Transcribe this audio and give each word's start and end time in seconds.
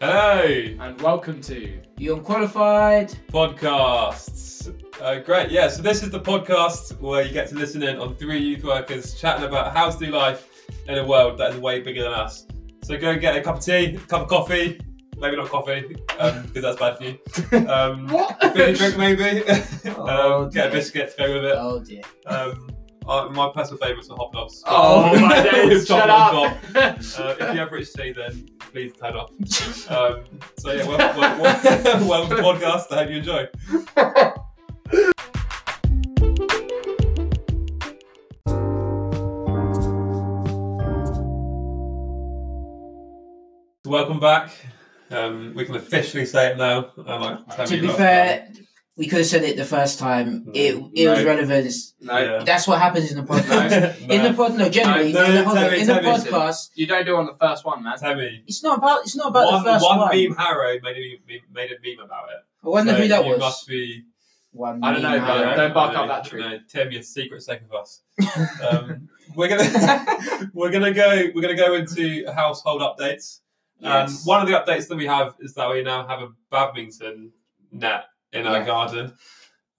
Hello, 0.00 0.40
and 0.80 0.98
welcome 1.02 1.42
to 1.42 1.78
The 1.98 2.08
unqualified. 2.08 3.10
podcasts. 3.30 4.74
Uh, 4.98 5.18
great, 5.18 5.50
yeah. 5.50 5.68
So 5.68 5.82
this 5.82 6.02
is 6.02 6.08
the 6.08 6.20
podcast 6.20 6.98
where 7.00 7.22
you 7.22 7.32
get 7.32 7.48
to 7.50 7.54
listen 7.54 7.82
in 7.82 7.98
on 7.98 8.14
three 8.16 8.38
youth 8.38 8.64
workers 8.64 9.12
chatting 9.20 9.44
about 9.44 9.76
how 9.76 9.90
to 9.90 9.98
do 9.98 10.10
life 10.10 10.48
in 10.88 10.96
a 10.96 11.06
world 11.06 11.36
that 11.38 11.52
is 11.52 11.60
way 11.60 11.80
bigger 11.80 12.02
than 12.04 12.12
us. 12.12 12.46
So 12.82 12.96
go 12.98 13.10
and 13.10 13.20
get 13.20 13.36
a 13.36 13.42
cup 13.42 13.58
of 13.58 13.62
tea, 13.64 13.96
a 13.96 13.98
cup 13.98 14.22
of 14.22 14.28
coffee, 14.28 14.80
maybe 15.18 15.36
not 15.36 15.48
coffee 15.48 15.94
because 16.08 16.62
that's 16.62 16.78
bad 16.78 16.96
for 16.96 17.04
you. 17.04 17.68
Um, 17.68 18.06
what? 18.10 18.42
a 18.42 18.52
fizzy 18.52 18.78
drink 18.78 18.96
maybe. 18.96 19.42
Oh, 19.98 20.42
um, 20.44 20.50
get 20.50 20.68
a 20.68 20.70
biscuit 20.70 21.10
to 21.10 21.26
go 21.26 21.34
with 21.34 21.44
it. 21.44 21.56
Oh 21.58 21.78
dear. 21.84 22.02
Um, 22.24 22.70
uh, 23.06 23.28
my 23.30 23.50
personal 23.54 23.78
favourites 23.78 24.08
are 24.10 24.16
hot 24.16 24.32
dogs. 24.32 24.62
Oh 24.66 25.18
my 25.20 25.42
days! 25.50 25.86
Shut 25.86 26.08
up! 26.10 26.56
Uh, 27.20 27.34
if 27.40 27.54
you 27.54 27.60
ever 27.60 27.70
British 27.70 27.92
tea, 27.92 28.12
then 28.12 28.48
please 28.72 28.92
turn 28.94 29.14
off. 29.14 29.30
Um, 29.90 30.22
so 30.58 30.72
yeah, 30.72 30.86
welcome, 30.86 31.20
welcome, 31.40 32.06
welcome 32.08 32.30
to 32.36 32.36
the 32.36 32.42
podcast. 32.42 32.92
I 32.92 33.04
hope 33.04 33.10
you 33.10 33.16
enjoy. 33.18 33.48
Welcome 43.84 44.20
back. 44.20 44.50
Um, 45.10 45.52
we 45.56 45.64
can 45.64 45.74
officially 45.74 46.24
say 46.24 46.52
it 46.52 46.56
now. 46.56 46.90
I 47.06 47.16
like 47.16 47.66
To 47.66 47.80
be 47.80 47.86
last 47.88 47.96
fair, 47.96 48.48
we 49.00 49.06
could 49.08 49.20
have 49.24 49.26
said 49.34 49.42
it 49.44 49.56
the 49.56 49.64
first 49.76 49.98
time. 49.98 50.28
It 50.54 50.72
it 51.00 51.08
was 51.08 51.24
relevant. 51.24 51.72
no, 52.02 52.18
Yeah. 52.18 52.44
That's 52.44 52.66
what 52.68 52.78
happens 52.86 53.10
in 53.10 53.16
the 53.16 53.26
podcast. 53.32 53.70
time. 53.70 54.10
In 54.14 54.20
the 54.26 54.32
pod, 54.34 54.56
no, 54.60 54.68
generally, 54.68 55.12
No, 55.12 55.24
in 55.24 55.34
the, 55.34 55.40
no, 55.40 55.44
hold 55.44 55.56
on, 55.56 55.62
tell 55.64 55.70
me, 55.72 55.80
in 55.80 55.86
the 55.86 55.94
tell 55.94 56.02
me. 56.02 56.08
podcast, 56.20 56.60
you 56.74 56.86
don't 56.86 57.04
do 57.06 57.14
it 57.16 57.18
on 57.22 57.26
the 57.32 57.36
first 57.40 57.64
one, 57.64 57.82
man. 57.82 57.96
Tammy, 57.98 58.42
it's 58.46 58.62
not 58.62 58.78
about 58.78 58.98
it's 59.06 59.16
not 59.16 59.28
about 59.32 59.46
one, 59.52 59.64
the 59.64 59.70
first 59.72 59.84
one 59.84 59.98
one. 60.00 60.10
meme 60.16 60.36
Harrow 60.36 60.72
made 60.82 60.96
a 60.96 61.20
meme, 61.26 61.40
made 61.58 61.70
a 61.72 61.78
meme 61.84 62.04
about 62.04 62.26
it. 62.28 62.40
I 62.64 62.68
wonder 62.68 62.92
So 62.92 62.98
who 63.00 63.08
that 63.08 63.24
you 63.24 63.30
was. 63.32 63.38
must 63.40 63.66
be 63.66 64.04
One 64.52 64.84
I 64.84 64.92
don't 64.92 65.02
know, 65.02 65.10
meme, 65.16 65.20
but 65.26 65.36
Harry. 65.44 65.56
don't 65.56 65.74
bark 65.74 65.96
up 65.96 66.08
that 66.08 66.24
tree. 66.28 66.40
No, 66.42 66.58
Tim, 66.68 66.92
you're 66.92 67.02
secret 67.02 67.42
safe 67.42 67.62
of 67.68 67.72
us. 67.80 68.02
Um, 68.68 69.08
we're 69.34 69.48
gonna 69.48 70.50
we're 70.52 70.70
gonna 70.70 70.92
go 70.92 71.08
we're 71.34 71.40
gonna 71.46 71.56
go 71.66 71.74
into 71.74 72.30
household 72.32 72.82
updates. 72.82 73.38
And 73.80 74.10
Yes. 74.10 74.26
one 74.26 74.42
of 74.42 74.46
the 74.48 74.54
updates 74.60 74.88
that 74.88 74.96
we 74.96 75.06
have 75.06 75.34
is 75.40 75.54
that 75.54 75.70
we 75.70 75.82
now 75.82 76.06
have 76.06 76.20
a 76.20 76.28
badminton 76.50 77.32
net 77.72 78.04
in 78.32 78.46
our 78.46 78.58
Yeah. 78.58 78.66
garden. 78.66 79.12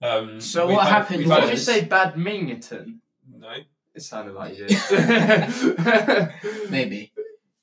Um, 0.00 0.40
So 0.40 0.66
we've 0.66 0.76
what 0.76 0.86
had- 0.86 0.92
happened 0.92 1.18
we've 1.20 1.28
Did 1.28 1.34
had- 1.34 1.44
you 1.44 1.50
was- 1.52 1.64
say 1.64 1.84
badminton? 1.84 3.00
No, 3.38 3.48
It 3.94 4.02
sounded 4.02 4.34
like 4.34 4.56
you 4.58 4.66
did. 4.66 4.78
Maybe. 6.70 7.12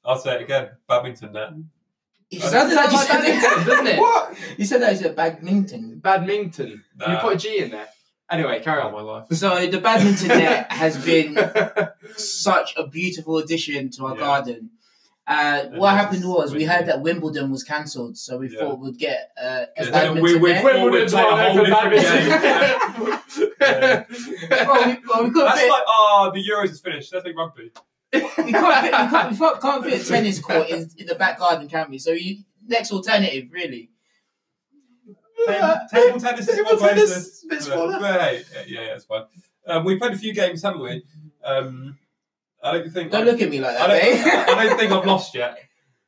I'll 0.06 0.18
say 0.20 0.36
it 0.36 0.42
again. 0.44 0.70
Badminton 0.88 1.34
net. 1.34 1.54
It 2.32 2.44
Uh, 2.44 2.48
sounded 2.48 2.76
like 2.76 2.92
you 2.92 2.98
said 3.00 3.08
badminton, 3.22 3.66
doesn't 3.68 3.88
it? 3.88 4.00
What? 4.00 4.38
You 4.58 4.66
said 4.66 4.82
that 4.82 4.92
was 4.92 5.02
a 5.04 5.10
badminton. 5.10 6.00
Badminton. 6.00 6.68
You 6.70 6.80
Nah. 7.08 7.20
put 7.22 7.34
a 7.34 7.38
G 7.38 7.58
in 7.60 7.72
there. 7.72 7.88
Anyway, 8.32 8.62
carry 8.62 8.82
Oh 8.84 8.88
on. 8.88 8.94
my 8.94 9.02
life. 9.02 9.26
So 9.32 9.66
the 9.68 9.80
badminton 9.80 10.28
net 10.28 10.72
has 10.72 11.04
been 11.04 11.36
such 12.16 12.76
a 12.78 12.86
beautiful 12.88 13.40
addition 13.40 13.90
to 13.92 14.06
our 14.06 14.14
Yeah. 14.14 14.20
garden. 14.22 14.70
Uh, 15.30 15.66
what 15.76 15.94
happened 15.96 16.22
is 16.22 16.26
was 16.26 16.54
we 16.56 16.64
heard 16.66 16.88
that 16.88 17.02
Wimbledon 17.02 17.52
was 17.52 17.64
cancelled, 17.64 18.18
so 18.18 18.40
we 18.40 18.50
Yeah. 18.50 18.60
thought 18.62 18.80
we'd 18.80 18.98
get 18.98 19.30
uh, 19.40 19.66
a 19.78 19.86
Yeah, 19.86 19.92
badminton 19.92 20.24
we- 20.24 20.36
we- 20.38 20.50
net. 20.52 20.66
we- 20.66 20.72
Wimbledon's 20.74 21.12
play 21.14 21.22
a 21.22 21.26
not 21.30 21.40
whole 21.40 21.66
different 21.66 21.92
badminton. 21.94 23.60
well, 23.60 24.86
we, 24.88 24.98
well, 25.08 25.24
we 25.24 25.30
couldn't 25.30 25.46
That's 25.46 25.62
fit, 25.62 25.70
like 25.70 25.84
oh 25.88 26.32
the 26.34 26.44
Euros 26.44 26.72
is 26.72 26.82
finished. 26.82 27.14
Let's 27.14 27.26
make 27.26 27.38
rugby. 27.38 27.72
we 28.12 28.20
can't 28.22 28.34
fit, 28.36 28.46
we 28.48 28.52
can't, 28.52 29.32
we 29.32 29.38
can't, 29.38 29.62
can't 29.62 29.84
fit 29.86 30.02
a 30.02 30.04
tennis 30.08 30.40
court 30.40 30.68
in, 30.70 30.90
in 30.98 31.06
the 31.06 31.14
back 31.16 31.38
garden, 31.38 31.70
can 31.70 31.92
we? 31.92 32.00
So 32.00 32.12
you, 32.12 32.38
next 32.68 32.92
alternative, 32.92 33.50
really. 33.52 33.92
Table, 35.46 35.76
table 35.94 36.20
tennis 36.20 36.48
is 36.50 36.56
Table 36.56 36.72
one 36.72 36.82
way 36.82 36.90
tennis, 36.90 37.42
to- 37.42 37.48
bit 37.50 37.62
smaller. 37.62 38.00
But 38.00 38.20
hey, 38.22 38.44
yeah, 38.52 38.64
yeah, 38.68 38.82
yeah, 38.82 38.96
it's 38.96 39.06
fine. 39.06 39.24
Um, 39.68 39.84
we've 39.86 40.00
played 40.00 40.14
a 40.14 40.18
few 40.18 40.34
games, 40.34 40.64
haven't 40.64 40.82
we? 40.82 41.04
Um, 41.44 41.98
I 42.64 42.72
don't 42.74 42.90
think. 42.92 43.12
Don't 43.12 43.26
look 43.26 43.42
at 43.42 43.50
me 43.50 43.60
like 43.60 43.78
I 43.78 43.88
that, 43.88 44.02
don't, 44.02 44.26
mate. 44.26 44.56
I 44.58 44.64
don't 44.66 44.78
think 44.80 44.92
I've 44.92 45.06
lost 45.06 45.34
yet. 45.36 45.58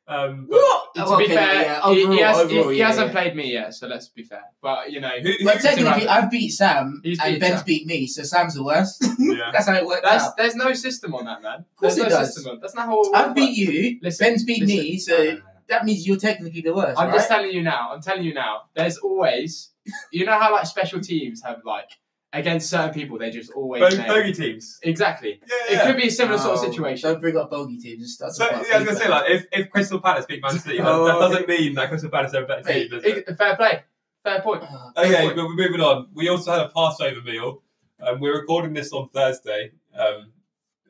Um, 0.08 0.48
but 0.50 0.58
what? 0.60 0.94
to 0.96 1.18
be 1.20 1.24
Okay, 1.24 1.36
fair, 1.36 1.62
yeah, 1.64 1.90
he- 1.90 1.96
he, 1.96 2.04
overall- 2.04 2.24
has, 2.24 2.38
he- 2.38 2.58
overall, 2.58 2.70
he 2.74 2.80
yeah, 2.80 2.88
hasn't 2.88 3.08
yeah. 3.08 3.12
played 3.14 3.36
me 3.36 3.54
yet, 3.54 3.74
so 3.74 3.88
let's 3.88 4.10
be 4.10 4.24
fair. 4.24 4.42
But 4.62 4.92
you 4.92 5.00
know, 5.00 5.10
who, 5.22 5.32
who, 5.32 5.46
But 5.46 5.62
technically, 5.62 6.08
I've 6.08 6.30
beat 6.30 6.50
Sam, 6.50 7.00
He's 7.04 7.18
and 7.22 7.36
beat 7.36 7.40
Ben's 7.40 7.56
Sam. 7.60 7.66
beat 7.66 7.88
me, 7.88 8.08
so 8.08 8.24
Sam's 8.24 8.56
the 8.56 8.64
worst. 8.64 9.06
yeah. 9.20 9.52
That's 9.54 9.68
how 9.68 9.76
it 9.76 9.86
worked 9.86 10.04
that's 10.04 10.26
out. 10.26 10.38
there's 10.38 10.56
no 10.56 10.74
system 10.74 11.16
on 11.16 11.26
that, 11.26 11.42
man. 11.42 11.60
Of 11.60 11.76
course 11.78 11.96
there's 11.96 12.08
it 12.08 12.10
no 12.10 12.20
does. 12.20 12.34
system 12.36 12.52
on. 12.52 12.60
That's 12.60 12.76
not 12.76 12.88
how. 12.88 13.00
it 13.02 13.16
I've 13.16 13.34
beat 13.36 13.56
you, 13.58 14.00
Listen, 14.02 14.26
Ben's 14.28 14.44
beat 14.44 14.62
listen. 14.64 14.78
me, 14.78 14.98
so 14.98 15.38
that 15.70 15.86
means 15.86 16.06
you're 16.06 16.18
technically 16.18 16.60
the 16.62 16.74
worst, 16.74 17.00
I'm 17.00 17.08
right? 17.08 17.16
just 17.16 17.30
telling 17.30 17.52
you 17.52 17.62
now. 17.64 17.92
I'm 17.94 18.02
telling 18.02 18.24
you 18.26 18.34
now. 18.34 18.64
There's 18.76 18.98
always, 18.98 19.70
you 20.12 20.26
know 20.26 20.38
how 20.38 20.52
like 20.52 20.66
special 20.66 21.00
teams 21.00 21.42
have 21.44 21.62
like 21.64 21.90
against 22.34 22.70
certain 22.70 22.94
people, 22.94 23.18
they 23.18 23.30
just 23.30 23.52
always 23.52 23.82
Bo- 23.82 23.90
nail. 24.02 24.08
bogey 24.08 24.34
teams. 24.34 24.80
exactly. 24.84 25.42
Yeah, 25.48 25.56
yeah. 25.68 25.72
It 25.72 25.76
yeah. 25.76 25.86
could 25.88 25.98
be 25.98 26.08
a 26.08 26.12
similar 26.12 26.38
sort 26.38 26.58
of 26.58 26.64
Oh, 26.64 26.70
situation. 26.72 27.10
Don't 27.12 27.20
bring 27.22 27.36
up 27.38 27.50
bogey 27.52 27.78
teams 27.78 28.02
and 28.04 28.10
stuff. 28.10 28.32
So, 28.34 28.46
yeah, 28.50 28.56
I 28.76 28.78
was 28.80 28.88
gonna 28.88 28.96
say 29.00 29.10
like 29.10 29.30
if, 29.30 29.46
if 29.52 29.70
Crystal 29.70 30.00
Palace 30.00 30.26
beat 30.28 30.42
Man 30.42 30.58
City, 30.58 30.78
that, 30.78 30.88
Oh, 30.88 31.06
that 31.06 31.16
okay. 31.16 31.28
doesn't 31.28 31.48
mean 31.50 31.74
that 31.76 31.90
Crystal 31.90 32.10
Palace 32.10 32.34
are 32.34 32.44
a 32.44 32.48
better 32.48 32.64
team, 32.64 32.90
does 32.90 33.04
it? 33.04 33.26
It- 33.28 33.38
fair 33.38 33.56
play. 33.58 33.84
Fair 34.24 34.42
point. 34.42 34.64
Okay, 34.98 35.16
point. 35.24 35.36
but 35.36 35.46
we're 35.46 35.56
moving 35.56 35.82
on. 35.82 36.08
We 36.14 36.30
also 36.30 36.52
had 36.52 36.62
a 36.62 36.70
Passover 36.70 37.22
meal. 37.22 37.64
Um, 38.00 38.20
we're 38.20 38.40
recording 38.40 38.74
this 38.74 38.94
on 38.94 39.10
Thursday, 39.10 39.72
um, 39.98 40.32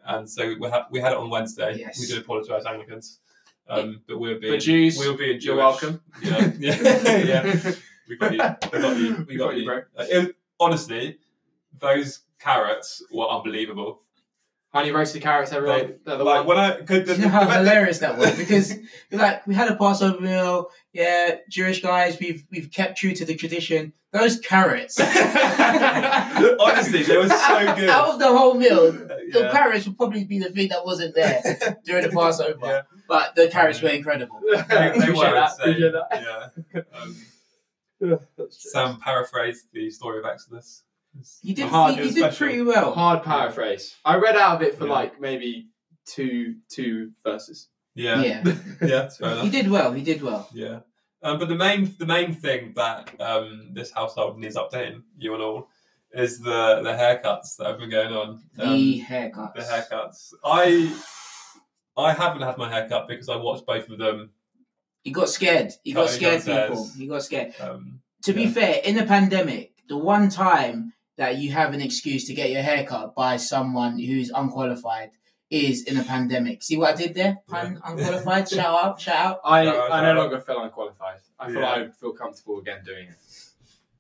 and 0.06 0.30
so 0.30 0.54
we 0.60 0.70
had 0.70 0.84
we 0.92 1.00
had 1.00 1.14
it 1.14 1.18
on 1.18 1.30
Wednesday. 1.30 1.76
Yes. 1.80 2.00
We 2.00 2.08
do 2.08 2.20
apologise, 2.20 2.66
Anglicans, 2.66 3.20
um, 3.70 4.02
but 4.08 4.20
we'll 4.20 4.38
be 4.40 4.50
But 4.50 4.60
Jews, 4.60 4.98
we'll 4.98 5.16
be 5.18 5.38
you're 5.42 5.56
welcome. 5.56 6.02
Yeah, 6.22 6.52
yeah, 6.60 7.18
yeah. 7.18 7.72
We 8.10 8.18
got 8.18 8.34
you. 8.34 8.40
We 8.74 8.80
got 8.80 8.98
you. 8.98 9.16
We 9.16 9.24
We 9.24 9.38
got, 9.38 9.46
got 9.46 9.54
you, 9.56 9.60
you. 9.62 9.66
bro. 9.66 9.78
Uh, 9.98 10.06
it 10.10 10.36
honestly, 10.60 11.18
those 11.80 12.22
carrots 12.40 13.04
were 13.12 13.28
unbelievable. 13.28 14.02
Honey 14.74 14.92
roasted 14.92 15.22
carrots, 15.22 15.52
everyone. 15.52 15.96
They're 16.06 16.18
the 16.18 16.24
Like 16.24 16.48
one. 16.48 16.56
when 16.56 16.58
I 16.58 16.82
could, 16.82 17.06
the, 17.06 17.16
you 17.16 17.24
know 17.24 17.28
how 17.28 17.44
the- 17.44 17.56
hilarious 17.56 18.00
that 18.00 18.18
was? 18.18 18.38
Because 18.38 18.74
like, 19.12 19.46
we 19.46 19.54
had 19.54 19.70
a 19.70 19.76
Passover 19.76 20.22
meal. 20.22 20.70
Yeah, 20.94 21.36
Jewish 21.50 21.82
guys, 21.82 22.18
we've 22.22 22.46
we've 22.50 22.72
kept 22.72 22.98
true 22.98 23.14
to 23.16 23.26
the 23.26 23.36
tradition. 23.36 23.92
Those 24.14 24.40
carrots. 24.40 25.00
honestly, 26.60 27.04
they 27.04 27.18
were 27.18 27.28
so 27.30 27.76
good. 27.76 27.90
Out 27.90 28.14
of 28.14 28.20
the 28.20 28.28
whole 28.28 28.56
meal, 28.56 28.92
the 28.92 29.22
Yeah. 29.34 29.52
carrots 29.52 29.86
would 29.88 29.98
probably 29.98 30.24
be 30.26 30.40
the 30.40 30.50
thing 30.50 30.70
that 30.70 30.86
wasn't 30.86 31.16
there 31.16 31.42
during 31.86 32.04
the 32.04 32.10
Passover. 32.10 32.58
Yeah. 32.62 32.82
But 33.08 33.36
the 33.36 33.48
carrots 33.50 33.82
were 33.82 33.90
incredible. 33.90 34.40
They, 34.42 34.62
they 34.70 34.90
Appreciate 34.90 35.16
were 35.16 35.34
that. 35.34 35.52
Appreciate 35.60 35.94
that. 35.94 36.54
Yeah. 36.74 36.84
Um, 38.14 38.20
Sam 38.50 39.00
paraphrased 39.00 39.68
the 39.74 39.90
story 39.92 40.20
of 40.20 40.26
Exodus. 40.26 40.84
It's 41.20 41.40
You 41.44 41.54
did, 41.56 41.68
hard, 41.68 41.96
you, 41.96 42.02
it 42.02 42.06
was 42.06 42.16
did 42.16 42.34
pretty 42.36 42.62
well. 42.62 42.94
Hard 42.94 43.24
paraphrase. 43.24 43.96
I 44.06 44.16
read 44.18 44.36
out 44.38 44.56
of 44.58 44.62
it 44.62 44.78
for 44.78 44.86
Yeah. 44.86 44.94
like 44.94 45.20
maybe 45.20 45.68
two 46.06 46.56
two 46.70 47.12
verses. 47.24 47.68
Yeah, 47.96 48.22
yeah, 48.22 48.44
Yeah, 48.82 49.10
that's 49.18 49.18
he 49.42 49.50
did 49.50 49.70
well. 49.70 49.92
He 49.92 50.02
did 50.02 50.22
well. 50.22 50.48
Yeah, 50.54 50.80
um, 51.24 51.40
but 51.40 51.50
the 51.50 51.56
main 51.56 51.94
the 52.00 52.06
main 52.06 52.34
thing 52.34 52.74
that 52.78 53.20
um, 53.20 53.70
this 53.74 53.92
household 53.92 54.40
needs 54.40 54.56
updating, 54.56 55.02
you 55.18 55.34
and 55.34 55.44
all, 55.44 55.68
is 56.14 56.40
the 56.40 56.80
the 56.84 56.92
haircuts 56.94 57.58
that 57.58 57.68
have 57.68 57.80
been 57.80 57.90
going 57.90 58.14
on. 58.14 58.30
Um, 58.60 58.74
the 58.74 59.02
haircuts. 59.02 59.54
the 59.56 59.62
haircuts. 59.62 60.34
I 60.46 60.96
I 61.98 62.14
haven't 62.14 62.44
had 62.44 62.58
my 62.58 62.70
haircut 62.72 63.10
because 63.10 63.28
I 63.28 63.36
watched 63.36 63.66
both 63.66 63.90
of 63.90 63.98
them. 63.98 64.30
He 65.04 65.12
got 65.12 65.28
scared. 65.30 65.74
He 65.84 65.92
got 65.94 66.10
scared, 66.10 66.46
downstairs. 66.46 66.70
people. 66.70 66.90
He 66.98 67.08
got 67.08 67.24
scared. 67.24 67.54
Um, 67.60 68.00
To 68.24 68.34
be 68.34 68.48
fair, 68.48 68.80
in 68.86 68.96
the 68.96 69.04
pandemic, 69.06 69.74
the 69.90 69.98
one 69.98 70.30
time 70.30 70.94
that 71.18 71.38
you 71.38 71.52
have 71.52 71.74
an 71.74 71.82
excuse 71.82 72.26
to 72.28 72.34
get 72.34 72.50
your 72.52 72.62
hair 72.62 72.84
cut 72.86 73.16
by 73.16 73.38
someone 73.38 74.00
who's 74.00 74.30
unqualified 74.32 75.12
is 75.50 75.84
in 75.84 75.98
a 75.98 76.04
pandemic. 76.04 76.64
See 76.64 76.78
what 76.78 76.94
I 76.94 76.98
did 76.98 77.14
there? 77.14 77.40
Pun 77.48 77.80
unqualified. 77.86 78.48
shout 78.50 78.84
out, 78.86 79.02
shout 79.02 79.16
out. 79.18 79.40
I, 79.44 79.66
No, 79.66 79.88
I 79.90 80.02
no. 80.02 80.14
no 80.14 80.22
longer 80.22 80.40
feel 80.40 80.62
unqualified. 80.64 81.20
I 81.40 81.48
feel 81.52 81.60
Yeah. 81.62 81.70
I 81.72 81.90
feel 81.90 82.14
comfortable 82.14 82.60
again 82.60 82.82
doing 82.86 83.08
it. 83.10 83.16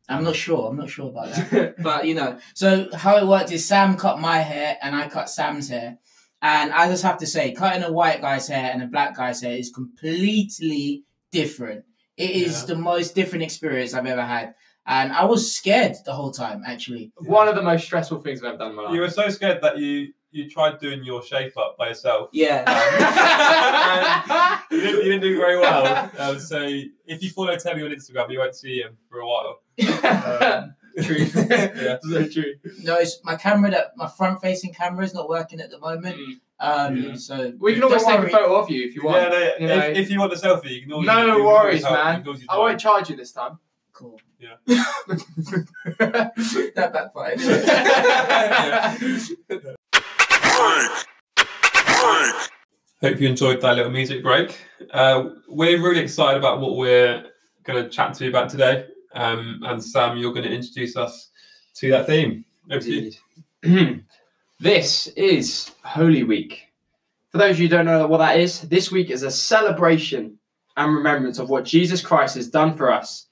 I'm 0.09 0.23
not 0.23 0.35
sure. 0.35 0.69
I'm 0.69 0.77
not 0.77 0.89
sure 0.89 1.09
about 1.09 1.33
that. 1.33 1.53
it. 1.53 1.75
But 1.83 2.05
you 2.07 2.15
know, 2.15 2.39
so 2.53 2.87
how 2.93 3.17
it 3.17 3.27
worked 3.27 3.51
is 3.51 3.65
Sam 3.67 3.97
cut 3.97 4.19
my 4.19 4.37
hair 4.39 4.77
and 4.81 4.95
I 4.95 5.07
cut 5.09 5.29
Sam's 5.29 5.69
hair. 5.69 5.97
And 6.41 6.71
I 6.73 6.87
just 6.87 7.03
have 7.03 7.19
to 7.19 7.27
say, 7.27 7.51
cutting 7.53 7.83
a 7.83 7.91
white 7.91 8.19
guy's 8.21 8.47
hair 8.47 8.71
and 8.73 8.81
a 8.81 8.87
black 8.87 9.15
guy's 9.15 9.41
hair 9.41 9.55
is 9.55 9.69
completely 9.69 11.03
different. 11.31 11.85
It 12.17 12.31
is 12.31 12.61
Yeah. 12.61 12.67
the 12.67 12.75
most 12.77 13.13
different 13.15 13.43
experience 13.43 13.93
I've 13.93 14.05
ever 14.07 14.23
had. 14.25 14.55
And 14.91 15.13
I 15.13 15.23
was 15.23 15.55
scared 15.55 15.95
the 16.05 16.11
whole 16.13 16.31
time, 16.31 16.63
actually. 16.67 17.13
One 17.15 17.47
of 17.47 17.55
the 17.55 17.61
most 17.61 17.85
stressful 17.85 18.19
things 18.21 18.43
I've 18.43 18.49
ever 18.49 18.57
done 18.57 18.69
in 18.71 18.75
my 18.75 18.83
life. 18.83 18.93
you 18.93 18.99
were 18.99 19.09
so 19.09 19.29
scared 19.29 19.61
that 19.61 19.77
you 19.77 20.09
you 20.33 20.49
tried 20.49 20.79
doing 20.79 21.03
your 21.03 21.21
shape 21.23 21.57
up 21.57 21.77
by 21.77 21.87
yourself. 21.89 22.29
Yeah. 22.33 22.63
You 24.71 24.79
didn't, 24.79 24.97
you 25.05 25.11
didn't 25.11 25.21
do 25.21 25.35
very 25.37 25.57
well. 25.59 26.09
Um, 26.17 26.39
so 26.39 26.59
if 27.05 27.21
you 27.21 27.29
follow 27.29 27.53
Tebby 27.57 27.83
on 27.83 27.91
Instagram, 27.91 28.31
you 28.31 28.39
won't 28.39 28.55
see 28.55 28.79
him 28.81 28.97
for 29.09 29.19
a 29.19 29.27
while. 29.27 29.59
Um, 30.97 31.03
True. 31.03 31.17
Yeah. 31.25 31.97
So 32.01 32.27
true. 32.27 32.53
No, 32.83 32.95
it's 32.95 33.19
my 33.23 33.35
camera 33.35 33.71
that 33.71 33.91
my 33.95 34.07
front 34.07 34.41
facing 34.41 34.73
camera 34.73 35.05
is 35.05 35.13
not 35.13 35.29
working 35.29 35.61
at 35.61 35.69
the 35.69 35.79
moment. 35.79 36.17
Mm. 36.17 36.33
Um, 36.59 36.95
Yeah. 36.97 37.15
so 37.15 37.53
We 37.59 37.73
can 37.75 37.83
always 37.83 38.03
don't 38.03 38.21
take 38.23 38.33
a 38.33 38.37
photo 38.37 38.55
of 38.59 38.69
you 38.69 38.85
if 38.87 38.95
you 38.95 39.03
want. 39.03 39.17
Yeah, 39.21 39.29
no, 39.29 39.39
you 39.39 39.67
if, 39.81 39.97
if 39.97 40.09
you 40.11 40.19
want 40.19 40.33
a 40.33 40.35
selfie, 40.35 40.71
you 40.71 40.81
can 40.83 40.91
always 40.93 41.07
No 41.07 41.37
you 41.37 41.43
worries, 41.45 41.83
man. 41.83 42.17
you 42.17 42.21
can 42.23 42.27
always 42.27 42.41
use 42.41 42.47
I 42.49 42.57
won't 42.57 42.79
charge 42.79 43.09
you 43.09 43.15
this 43.15 43.31
time. 43.31 43.59
Cool. 43.93 44.19
Yeah. 44.39 44.55
That 46.75 46.93
backfired. 46.93 47.41
Hope 53.01 53.19
you 53.19 53.27
enjoyed 53.27 53.61
that 53.61 53.75
little 53.75 53.91
music 53.91 54.23
break. 54.23 54.57
Uh, 54.91 55.29
we're 55.47 55.81
really 55.81 56.01
excited 56.01 56.37
about 56.37 56.61
what 56.61 56.77
we're 56.77 57.25
going 57.63 57.83
to 57.83 57.89
chat 57.89 58.13
to 58.15 58.25
you 58.25 58.29
about 58.29 58.49
today. 58.49 58.85
Um, 59.13 59.59
and 59.63 59.83
Sam, 59.83 60.17
you're 60.17 60.33
going 60.33 60.45
to 60.45 60.53
introduce 60.53 60.95
us 60.95 61.29
to 61.75 61.89
that 61.91 62.07
theme. 62.07 62.45
Over 62.69 62.79
to 62.79 62.91
you. 62.91 63.11
Indeed. 63.63 64.05
this 64.59 65.07
is 65.07 65.71
Holy 65.83 66.23
Week. 66.23 66.67
For 67.31 67.39
those 67.39 67.55
of 67.55 67.59
you 67.59 67.67
who 67.67 67.75
don't 67.75 67.85
know 67.85 68.07
what 68.07 68.19
that 68.19 68.39
is, 68.39 68.61
this 68.61 68.91
week 68.91 69.09
is 69.09 69.23
a 69.23 69.31
celebration 69.31 70.37
and 70.77 70.95
remembrance 70.95 71.39
of 71.39 71.49
what 71.49 71.65
Jesus 71.65 72.01
Christ 72.01 72.35
has 72.35 72.49
done 72.49 72.75
for 72.75 72.91
us 72.91 73.27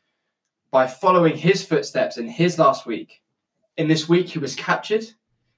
by 0.72 0.88
following 0.88 1.36
his 1.36 1.64
footsteps 1.66 2.18
in 2.18 2.28
his 2.28 2.60
last 2.60 2.86
week. 2.86 3.22
In 3.78 3.88
this 3.88 4.08
week, 4.10 4.28
he 4.30 4.40
was 4.40 4.56
captured, 4.56 5.06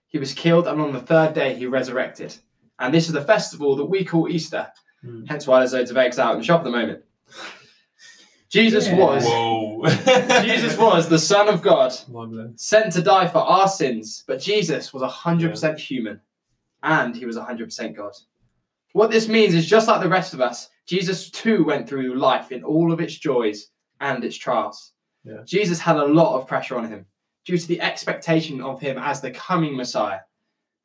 he 0.08 0.20
was 0.20 0.34
killed, 0.34 0.68
and 0.68 0.80
on 0.82 0.94
the 0.94 1.00
third 1.00 1.34
day, 1.34 1.56
he 1.56 1.66
resurrected. 1.66 2.36
And 2.80 2.94
this 2.94 3.08
is 3.08 3.14
the 3.14 3.24
festival 3.24 3.76
that 3.78 3.86
we 3.86 4.04
call 4.06 4.30
Easter, 4.30 4.68
Hmm. 5.04 5.26
hence 5.26 5.48
why 5.48 5.60
there's 5.60 5.74
loads 5.74 5.90
of 5.92 5.98
eggs 5.98 6.20
out 6.20 6.34
in 6.34 6.38
the 6.40 6.44
shop 6.46 6.60
at 6.62 6.64
the 6.66 6.70
moment. 6.72 7.04
Jesus 8.50 8.88
Yeah. 8.88 8.96
was. 8.98 9.24
Jesus 10.46 10.78
was 10.78 11.08
the 11.10 11.18
Son 11.18 11.48
of 11.48 11.62
God, 11.62 11.94
sent 12.58 12.92
to 12.94 13.02
die 13.02 13.28
for 13.28 13.40
our 13.40 13.68
sins, 13.68 14.24
but 14.28 14.40
Jesus 14.42 14.94
was 14.94 15.02
100% 15.02 15.80
human 15.80 16.20
and 16.84 17.16
he 17.16 17.26
was 17.26 17.38
100% 17.38 17.96
God. 17.96 18.14
What 18.94 19.10
this 19.10 19.28
means 19.30 19.54
is 19.54 19.66
just 19.66 19.88
like 19.88 20.02
the 20.02 20.10
rest 20.10 20.34
of 20.34 20.42
us, 20.42 20.70
Jesus 20.86 21.30
too 21.32 21.64
went 21.64 21.88
through 21.88 22.16
life 22.16 22.52
in 22.52 22.64
all 22.64 22.92
of 22.92 23.00
its 23.00 23.16
joys 23.18 23.68
and 24.02 24.24
its 24.24 24.36
trials. 24.36 24.91
Yeah. 25.24 25.42
Jesus 25.46 25.80
had 25.80 25.98
a 25.98 26.06
lot 26.06 26.36
of 26.40 26.48
pressure 26.48 26.78
on 26.78 26.88
him 26.88 27.06
due 27.46 27.58
to 27.58 27.68
the 27.68 27.82
expectation 27.82 28.62
of 28.62 28.80
him 28.80 28.98
as 28.98 29.22
the 29.22 29.32
coming 29.32 29.76
Messiah. 29.76 30.20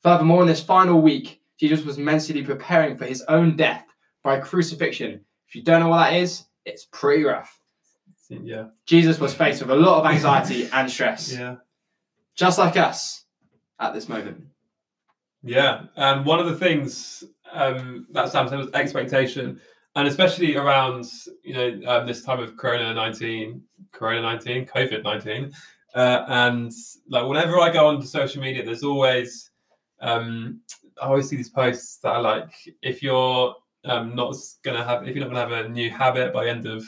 Furthermore, 0.02 0.42
in 0.42 0.48
this 0.48 0.62
final 0.62 1.00
week, 1.00 1.40
Jesus 1.58 1.84
was 1.84 1.98
mentally 1.98 2.42
preparing 2.42 2.96
for 2.96 3.06
his 3.06 3.22
own 3.28 3.56
death 3.56 3.86
by 4.22 4.38
crucifixion. 4.38 5.20
If 5.48 5.54
you 5.54 5.62
don't 5.62 5.80
know 5.80 5.88
what 5.88 5.98
that 6.10 6.14
is, 6.16 6.44
it's 6.64 6.86
pretty 6.92 7.24
rough. 7.24 7.58
Yeah. 8.28 8.66
Jesus 8.86 9.18
was 9.20 9.32
faced 9.32 9.62
with 9.62 9.70
a 9.70 9.74
lot 9.74 10.00
of 10.00 10.10
anxiety 10.10 10.68
and 10.72 10.90
stress 10.90 11.32
Yeah. 11.32 11.56
just 12.34 12.58
like 12.58 12.76
us 12.76 13.24
at 13.78 13.94
this 13.94 14.08
moment. 14.08 14.44
Yeah, 15.42 15.84
and 15.94 16.26
one 16.26 16.40
of 16.40 16.46
the 16.46 16.56
things 16.56 17.22
um, 17.52 18.06
that 18.10 18.30
Sam 18.32 18.48
said 18.48 18.58
was 18.58 18.72
expectation, 18.74 19.60
and 19.96 20.06
especially 20.06 20.56
around 20.56 21.06
you 21.42 21.54
know 21.54 21.80
um, 21.90 22.06
this 22.06 22.22
time 22.22 22.38
of 22.38 22.56
Corona 22.56 22.94
nineteen, 22.94 23.62
Corona 23.92 24.22
nineteen, 24.22 24.66
COVID 24.66 25.02
nineteen, 25.02 25.52
uh, 25.94 26.24
and 26.28 26.70
like 27.08 27.26
whenever 27.26 27.58
I 27.58 27.72
go 27.72 27.88
onto 27.88 28.06
social 28.06 28.40
media, 28.40 28.64
there's 28.64 28.84
always 28.84 29.50
um, 30.00 30.60
I 31.02 31.06
always 31.06 31.28
see 31.28 31.36
these 31.36 31.48
posts 31.48 31.98
that 31.98 32.10
are 32.10 32.22
like, 32.22 32.50
if 32.82 33.02
you're 33.02 33.54
um, 33.86 34.14
not 34.14 34.36
gonna 34.62 34.84
have, 34.84 35.08
if 35.08 35.16
you're 35.16 35.26
not 35.26 35.34
gonna 35.34 35.56
have 35.56 35.66
a 35.66 35.68
new 35.68 35.90
habit 35.90 36.32
by 36.32 36.44
the 36.44 36.50
end 36.50 36.66
of 36.66 36.84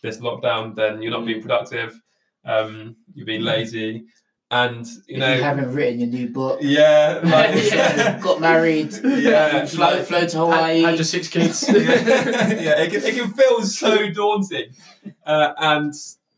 this 0.00 0.18
lockdown, 0.18 0.74
then 0.74 1.02
you're 1.02 1.12
not 1.12 1.26
being 1.26 1.42
productive. 1.42 2.00
Um, 2.44 2.96
you're 3.14 3.26
being 3.26 3.42
lazy, 3.42 4.04
and 4.52 4.86
you 4.86 5.14
if 5.16 5.18
know, 5.18 5.34
you 5.34 5.42
haven't 5.42 5.72
written 5.74 5.98
your 6.00 6.08
new 6.10 6.28
book, 6.28 6.58
yeah, 6.62 7.20
like, 7.24 7.64
Yeah. 7.72 8.20
got 8.20 8.40
married, 8.40 8.92
Yeah, 9.04 9.64
flow, 9.66 9.86
like- 9.86 10.04
flow 10.04 10.26
to 10.26 10.38
Hawaii. 10.38 10.80
Had, 10.82 10.90
had 10.90 10.96
just 10.98 11.10
six 11.10 11.26
kids. 11.28 11.64
yeah, 11.68 11.74
it 12.82 12.92
can, 12.92 13.02
it 13.02 13.14
can 13.14 13.32
feel 13.32 13.62
so 13.62 14.10
daunting. 14.10 14.74
Uh, 15.24 15.52
and 15.58 15.94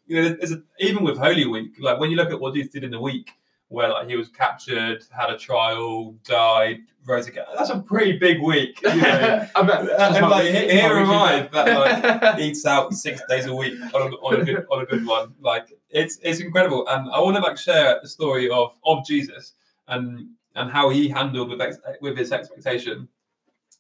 you 0.06 0.22
know, 0.22 0.28
there's 0.31 0.52
a, 0.52 0.62
even 0.78 1.02
with 1.02 1.19
Holy 1.19 1.44
Week, 1.46 1.72
like 1.81 1.99
when 1.99 2.11
you 2.11 2.16
look 2.16 2.31
at 2.31 2.40
what 2.40 2.55
Jesus 2.55 2.72
did 2.72 2.84
in 2.84 2.93
the 2.93 3.00
week, 3.00 3.32
where 3.74 3.90
like 3.90 4.08
he 4.08 4.16
was 4.16 4.28
captured, 4.28 5.04
had 5.10 5.30
a 5.30 5.36
trial, 5.36 6.12
died, 6.24 6.78
rose 7.04 7.26
again. 7.26 7.44
That's 7.56 7.70
a 7.70 7.80
pretty 7.80 8.18
big 8.18 8.40
week. 8.40 8.80
You 8.82 8.96
know? 8.96 9.46
I 9.56 9.62
bet. 9.62 9.90
and 10.00 10.30
like 10.30 10.44
here, 10.44 10.70
here 10.70 10.98
am. 10.98 11.10
I 11.10 11.48
that 11.52 12.20
like 12.22 12.38
eats 12.38 12.64
out 12.64 12.92
six 12.94 13.20
days 13.28 13.46
a 13.46 13.54
week 13.54 13.74
on 13.94 14.02
a, 14.02 14.14
on 14.16 14.40
a 14.40 14.44
good 14.44 14.66
on 14.70 14.82
a 14.82 14.86
good 14.86 15.04
one. 15.04 15.34
Like 15.40 15.72
it's 15.90 16.18
it's 16.22 16.40
incredible, 16.40 16.86
and 16.88 17.10
I 17.10 17.20
want 17.20 17.36
to 17.36 17.42
like 17.42 17.58
share 17.58 17.98
the 18.00 18.08
story 18.08 18.48
of 18.48 18.76
of 18.84 19.04
Jesus 19.04 19.54
and 19.88 20.28
and 20.54 20.70
how 20.70 20.88
he 20.88 21.08
handled 21.08 21.50
with 21.50 21.60
ex- 21.60 21.78
with 22.00 22.16
his 22.16 22.32
expectation, 22.32 23.08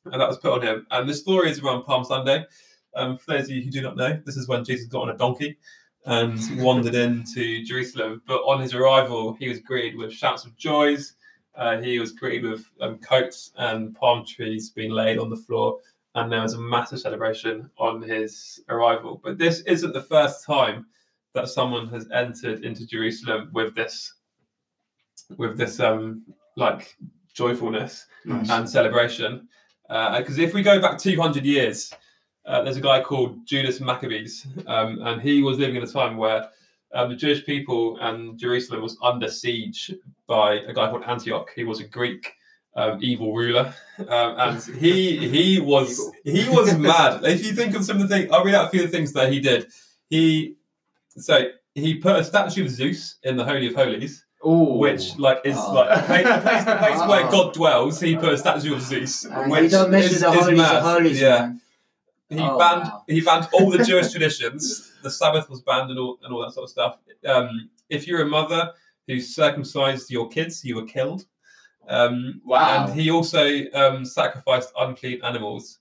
and 0.06 0.20
that 0.20 0.28
was 0.28 0.38
put 0.38 0.52
on 0.52 0.62
him. 0.62 0.86
And 0.90 1.08
the 1.08 1.14
story 1.14 1.50
is 1.50 1.60
around 1.60 1.84
Palm 1.84 2.04
Sunday. 2.04 2.44
Um, 2.96 3.18
for 3.18 3.32
those 3.32 3.44
of 3.44 3.50
you 3.50 3.62
who 3.62 3.70
do 3.70 3.82
not 3.82 3.96
know, 3.96 4.20
this 4.24 4.36
is 4.36 4.46
when 4.46 4.64
Jesus 4.64 4.86
got 4.86 5.02
on 5.02 5.10
a 5.10 5.16
donkey 5.16 5.56
and 6.06 6.38
wandered 6.62 6.94
into 6.94 7.64
Jerusalem. 7.64 8.22
But 8.26 8.40
on 8.42 8.60
his 8.60 8.74
arrival, 8.74 9.34
he 9.34 9.48
was 9.48 9.60
greeted 9.60 9.96
with 9.98 10.12
shouts 10.12 10.44
of 10.44 10.56
joys. 10.56 11.14
Uh, 11.54 11.80
he 11.80 11.98
was 11.98 12.12
greeted 12.12 12.50
with 12.50 12.64
um, 12.80 12.98
coats 12.98 13.52
and 13.56 13.94
palm 13.94 14.26
trees 14.26 14.70
being 14.70 14.90
laid 14.90 15.18
on 15.18 15.30
the 15.30 15.36
floor 15.36 15.78
and 16.14 16.30
there 16.30 16.42
was 16.42 16.54
a 16.54 16.60
massive 16.60 17.00
celebration 17.00 17.68
on 17.78 18.00
his 18.02 18.60
arrival. 18.68 19.20
But 19.22 19.38
this 19.38 19.60
isn't 19.62 19.92
the 19.92 20.02
first 20.02 20.44
time 20.44 20.86
that 21.34 21.48
someone 21.48 21.88
has 21.88 22.08
entered 22.12 22.64
into 22.64 22.86
Jerusalem 22.86 23.50
with 23.52 23.74
this, 23.74 24.14
with 25.36 25.58
this 25.58 25.80
um 25.80 26.22
like 26.56 26.96
joyfulness 27.32 28.06
Nice. 28.24 28.48
and 28.50 28.68
celebration. 28.68 29.48
Because 29.88 30.38
if 30.38 30.54
we 30.54 30.62
go 30.62 30.80
back 30.80 30.98
200 30.98 31.44
years, 31.44 31.92
uh, 32.46 32.62
there's 32.62 32.76
a 32.76 32.80
guy 32.80 33.02
called 33.02 33.46
Judas 33.46 33.80
Maccabeus, 33.80 34.46
um, 34.66 35.00
and 35.02 35.20
he 35.20 35.42
was 35.42 35.58
living 35.58 35.76
in 35.76 35.82
a 35.82 35.86
time 35.86 36.16
where 36.16 36.48
um, 36.94 37.08
the 37.08 37.16
Jewish 37.16 37.44
people 37.44 37.98
and 38.00 38.38
Jerusalem 38.38 38.82
was 38.82 38.96
under 39.02 39.28
siege 39.28 39.92
by 40.26 40.54
a 40.54 40.72
guy 40.72 40.90
called 40.90 41.04
Antioch. 41.06 41.48
He 41.56 41.64
was 41.64 41.80
a 41.80 41.84
Greek 41.84 42.32
um, 42.76 42.98
evil 43.02 43.34
ruler, 43.34 43.72
um, 44.08 44.34
and 44.38 44.62
he 44.78 45.28
he 45.36 45.60
was 45.60 46.00
he 46.24 46.48
was 46.50 46.76
mad. 46.76 47.24
If 47.24 47.44
you 47.44 47.52
think 47.52 47.74
of 47.74 47.84
some 47.84 47.96
of 48.00 48.08
the 48.08 48.14
things, 48.14 48.30
I'll 48.30 48.44
read 48.44 48.54
out 48.54 48.66
a 48.66 48.70
few 48.70 48.84
of 48.84 48.90
the 48.90 48.96
things 48.96 49.12
that 49.14 49.32
he 49.32 49.40
did. 49.40 49.66
He 50.10 50.56
so 51.16 51.46
he 51.74 51.94
put 51.94 52.16
a 52.16 52.24
statue 52.24 52.64
of 52.64 52.70
Zeus 52.70 53.16
in 53.22 53.36
the 53.36 53.44
Holy 53.44 53.66
of 53.68 53.74
Holies, 53.74 54.24
Ooh. 54.46 54.76
which 54.78 55.16
like 55.18 55.40
is 55.44 55.56
Oh. 55.58 55.72
like 55.72 55.88
the 56.24 56.40
place, 56.42 56.64
the 56.64 56.76
place, 56.76 56.98
where 57.08 57.26
Oh. 57.26 57.30
God 57.30 57.54
dwells. 57.54 58.00
He 58.00 58.16
put 58.16 58.32
a 58.34 58.38
statue 58.38 58.74
of 58.74 58.82
Zeus, 58.82 59.24
And 59.24 59.50
which 59.50 59.70
don't 59.72 59.90
mess 59.90 60.12
is, 60.12 60.20
the 60.20 60.30
is 60.30 60.34
holies 60.40 60.58
mad. 60.58 60.82
holies, 60.82 61.20
yeah, 61.20 61.38
man. 61.38 61.60
He 62.30 62.38
Oh, 62.40 62.58
banned 62.58 62.82
wow. 62.84 63.04
he 63.08 63.20
banned 63.20 63.48
all 63.52 63.70
the 63.70 63.84
Jewish 63.84 64.10
traditions. 64.12 64.92
The 65.02 65.10
Sabbath 65.10 65.48
was 65.50 65.60
banned 65.60 65.90
and 65.90 65.98
all 65.98 66.18
and 66.22 66.32
all 66.32 66.42
that 66.42 66.52
sort 66.52 66.64
of 66.64 66.70
stuff. 66.70 66.98
Um, 67.26 67.68
if 67.90 68.06
you're 68.06 68.22
a 68.22 68.26
mother 68.26 68.72
who 69.06 69.20
circumcised 69.20 70.10
your 70.10 70.28
kids, 70.28 70.64
you 70.64 70.76
were 70.76 70.86
killed. 70.86 71.26
Um, 71.88 72.40
Wow. 72.44 72.86
And 72.86 72.98
he 72.98 73.10
also 73.10 73.46
um, 73.74 74.04
sacrificed 74.04 74.72
unclean 74.78 75.22
animals 75.22 75.80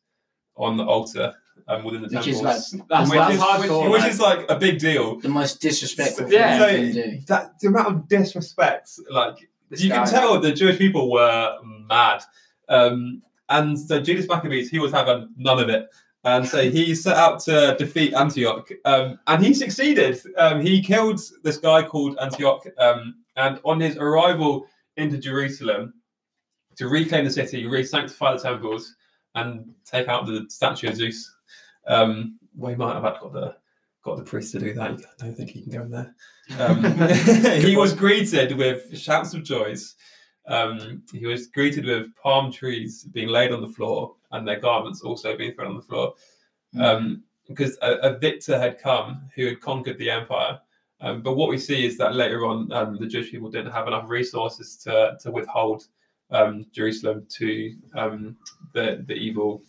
on 0.58 0.76
the 0.78 0.84
altar 0.84 1.34
um, 1.70 1.84
within 1.86 2.02
the 2.02 2.08
Which 2.10 2.26
temples. 2.26 2.36
is 2.36 2.42
like 2.42 2.88
That's, 2.90 3.10
which, 3.10 3.18
that's 3.20 3.36
is, 3.36 3.42
hardcore. 3.42 3.90
which 3.92 4.02
man. 4.02 4.10
is 4.10 4.20
like 4.20 4.46
a 4.50 4.60
big 4.60 4.80
deal. 4.80 5.20
the 5.22 5.30
most 5.30 5.62
disrespectful 5.62 6.30
Yeah. 6.32 6.60
thing 6.66 6.86
you 6.88 6.94
can 6.94 7.12
do. 7.12 7.20
that 7.28 7.60
the 7.60 7.68
amount 7.70 7.88
of 7.88 8.08
disrespect, 8.10 8.90
like 9.10 9.50
This 9.70 9.82
you 9.82 9.90
can 9.90 10.06
tell 10.06 10.40
the 10.42 10.52
Jewish 10.52 10.78
people 10.78 11.10
were 11.10 11.58
mad. 11.88 12.22
Um, 12.68 13.22
and 13.50 13.80
so 13.80 14.02
Judas 14.02 14.28
Maccabeus, 14.28 14.70
he 14.70 14.80
was 14.80 14.92
having 14.92 15.30
none 15.38 15.60
of 15.60 15.70
it. 15.70 15.88
And 16.26 16.48
so 16.48 16.70
he 16.70 16.96
set 16.96 17.18
out 17.18 17.40
to 17.42 17.76
defeat 17.78 18.14
Antioch. 18.14 18.70
Um, 18.86 19.20
and 19.28 19.44
he 19.44 19.54
succeeded. 19.54 20.20
Um, 20.38 20.62
he 20.62 20.82
killed 20.82 21.20
this 21.44 21.58
guy 21.58 21.84
called 21.84 22.18
Antioch. 22.22 22.66
Um, 22.78 23.16
and 23.36 23.60
on 23.66 23.80
his 23.80 23.98
arrival 23.98 24.68
into 24.96 25.18
Jerusalem 25.18 25.94
to 26.78 26.88
reclaim 26.88 27.26
the 27.26 27.32
city, 27.32 27.68
re 27.68 27.84
sanctify 27.84 28.34
the 28.34 28.40
temples, 28.40 28.96
and 29.36 29.74
take 29.86 30.08
out 30.08 30.26
the 30.26 30.46
statue 30.50 30.90
of 30.90 30.96
Zeus. 30.96 31.36
Um, 31.88 32.40
well, 32.56 32.72
he 32.72 32.78
might 32.78 32.94
have 32.94 33.04
had 33.04 33.20
got 33.20 33.34
the 33.34 33.56
got 34.04 34.18
the 34.18 34.24
priest 34.24 34.52
to 34.52 34.60
do 34.60 34.74
that. 34.74 34.92
I 34.92 35.24
don't 35.24 35.36
think 35.36 35.50
he 35.50 35.62
can 35.62 35.72
go 35.72 35.82
in 35.82 35.92
there. 35.92 36.16
Um, 36.60 36.84
he 37.62 37.76
was 37.76 37.94
greeted 37.94 38.58
with 38.58 38.98
shouts 38.98 39.34
of 39.34 39.44
joys. 39.44 39.96
Um, 40.48 41.04
he 41.12 41.26
was 41.26 41.48
greeted 41.48 41.86
with 41.86 42.16
palm 42.16 42.52
trees 42.52 43.04
being 43.04 43.30
laid 43.30 43.52
on 43.52 43.62
the 43.62 43.68
floor 43.68 44.16
and 44.32 44.48
their 44.48 44.60
garments 44.60 45.02
also 45.02 45.38
being 45.38 45.54
thrown 45.54 45.72
on 45.72 45.78
the 45.78 45.82
floor. 45.82 46.14
Um, 46.80 47.24
because 47.48 47.78
a, 47.82 47.94
a 47.96 48.18
victor 48.18 48.58
had 48.58 48.80
come 48.80 49.30
who 49.36 49.46
had 49.46 49.62
conquered 49.62 49.98
the 49.98 50.10
empire. 50.10 50.60
Um, 51.02 51.22
but 51.22 51.36
what 51.36 51.50
we 51.50 51.58
see 51.58 51.86
is 51.86 51.98
that 51.98 52.16
later 52.16 52.46
on, 52.46 52.72
um, 52.72 52.98
the 52.98 53.08
Jewish 53.08 53.32
people 53.32 53.50
didn't 53.50 53.74
have 53.74 53.88
enough 53.88 54.10
resources 54.10 54.78
to, 54.78 55.18
to 55.22 55.32
withhold 55.32 55.88
um, 56.32 56.66
Jerusalem 56.72 57.26
to 57.30 57.76
um, 57.96 58.36
the 58.74 59.04
the 59.08 59.14
evil, 59.14 59.64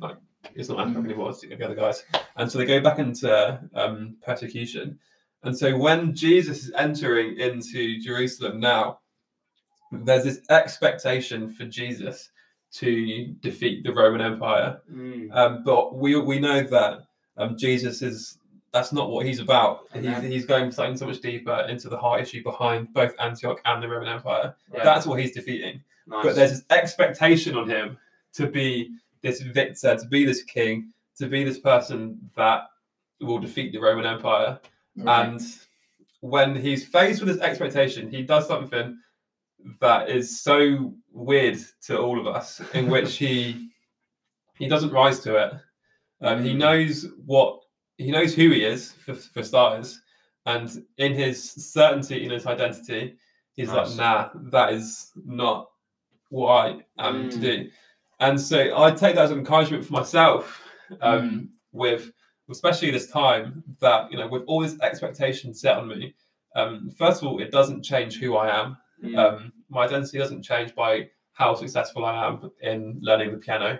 like 0.00 0.16
it's 0.54 0.68
not 0.68 0.80
Antioch 0.80 1.04
anymore, 1.04 1.30
it's 1.30 1.40
the 1.40 1.64
other 1.64 1.74
guys, 1.74 2.04
and 2.36 2.50
so 2.50 2.58
they 2.58 2.64
go 2.64 2.80
back 2.80 2.98
into 2.98 3.60
um, 3.74 4.16
persecution. 4.24 4.98
And 5.44 5.56
so 5.56 5.76
when 5.76 6.14
Jesus 6.14 6.64
is 6.64 6.72
entering 6.76 7.38
into 7.38 8.00
Jerusalem 8.00 8.58
now, 8.58 8.98
there's 9.92 10.24
this 10.24 10.40
expectation 10.50 11.50
for 11.50 11.64
Jesus 11.64 12.30
to 12.72 13.34
defeat 13.40 13.84
the 13.84 13.92
Roman 13.92 14.20
Empire. 14.20 14.80
Mm. 14.92 15.34
Um, 15.34 15.62
but 15.64 15.96
we 15.96 16.18
we 16.20 16.38
know 16.38 16.62
that 16.62 17.06
um, 17.36 17.56
Jesus 17.56 18.02
is 18.02 18.38
that's 18.72 18.92
not 18.92 19.10
what 19.10 19.24
he's 19.24 19.40
about. 19.40 19.86
He's, 19.94 20.22
he's 20.22 20.44
going 20.44 20.70
something 20.70 20.96
so 20.96 21.06
much 21.06 21.20
deeper 21.20 21.66
into 21.68 21.88
the 21.88 21.96
heart 21.96 22.20
issue 22.20 22.42
behind 22.42 22.92
both 22.92 23.14
Antioch 23.18 23.60
and 23.64 23.82
the 23.82 23.88
Roman 23.88 24.08
Empire. 24.08 24.54
Yeah. 24.72 24.84
That's 24.84 25.06
what 25.06 25.18
he's 25.18 25.32
defeating. 25.32 25.82
Nice. 26.06 26.24
But 26.24 26.36
there's 26.36 26.50
this 26.50 26.64
expectation 26.70 27.56
on 27.56 27.68
him 27.68 27.96
to 28.34 28.46
be 28.46 28.90
this 29.22 29.40
victor, 29.40 29.96
to 29.96 30.06
be 30.06 30.24
this 30.24 30.42
king, 30.42 30.92
to 31.16 31.26
be 31.26 31.44
this 31.44 31.58
person 31.58 32.30
that 32.36 32.64
will 33.20 33.38
defeat 33.38 33.72
the 33.72 33.78
Roman 33.78 34.04
Empire. 34.04 34.60
Right. 34.96 35.28
And 35.28 35.40
when 36.20 36.54
he's 36.54 36.86
faced 36.86 37.22
with 37.22 37.34
this 37.34 37.42
expectation, 37.42 38.10
he 38.10 38.22
does 38.22 38.46
something 38.46 38.98
that 39.80 40.08
is 40.08 40.40
so 40.42 40.94
weird 41.12 41.58
to 41.82 41.98
all 41.98 42.18
of 42.20 42.26
us, 42.26 42.60
in 42.74 42.88
which 42.90 43.16
he 43.16 43.70
he 44.58 44.66
doesn't 44.68 44.90
rise 44.92 45.20
to 45.20 45.36
it. 45.36 45.52
Um, 46.20 46.42
he 46.44 46.52
Mm. 46.52 46.58
knows 46.58 47.06
what 47.24 47.60
he 47.96 48.10
knows 48.10 48.34
who 48.34 48.50
he 48.50 48.64
is 48.64 48.92
for, 48.92 49.14
for 49.14 49.42
starters, 49.42 50.00
and 50.46 50.84
in 50.98 51.14
his 51.14 51.50
certainty 51.72 52.24
in 52.24 52.30
his 52.30 52.46
identity, 52.46 53.16
he's 53.54 53.68
Nice. 53.68 53.96
like, 53.96 53.96
"Nah, 53.96 54.40
that 54.50 54.72
is 54.72 55.12
not 55.24 55.70
what 56.30 56.48
I 56.98 57.06
am 57.08 57.30
to 57.30 57.38
Mm. 57.38 57.40
do." 57.40 57.70
And 58.20 58.40
so 58.40 58.76
I 58.76 58.90
take 58.90 59.14
that 59.14 59.24
as 59.24 59.30
an 59.30 59.38
encouragement 59.38 59.84
for 59.84 59.92
myself, 59.92 60.60
um, 61.00 61.50
with 61.72 62.10
especially 62.50 62.90
this 62.90 63.08
time 63.10 63.62
that 63.78 64.10
you 64.10 64.18
know, 64.18 64.26
with 64.26 64.42
all 64.46 64.60
this 64.60 64.76
expectation 64.80 65.52
set 65.54 65.76
on 65.76 65.86
me. 65.88 66.14
Um, 66.56 66.90
first 66.90 67.22
of 67.22 67.28
all, 67.28 67.40
it 67.40 67.50
doesn't 67.52 67.82
change 67.84 68.18
who 68.18 68.36
I 68.36 68.48
am. 68.60 68.76
Mm. 69.04 69.16
Um, 69.18 69.52
my 69.68 69.84
identity 69.84 70.18
doesn't 70.18 70.42
change 70.42 70.74
by 70.74 71.10
how 71.32 71.54
successful 71.54 72.04
I 72.04 72.26
am 72.26 72.50
in 72.60 72.98
learning 73.00 73.30
the 73.30 73.38
piano, 73.38 73.78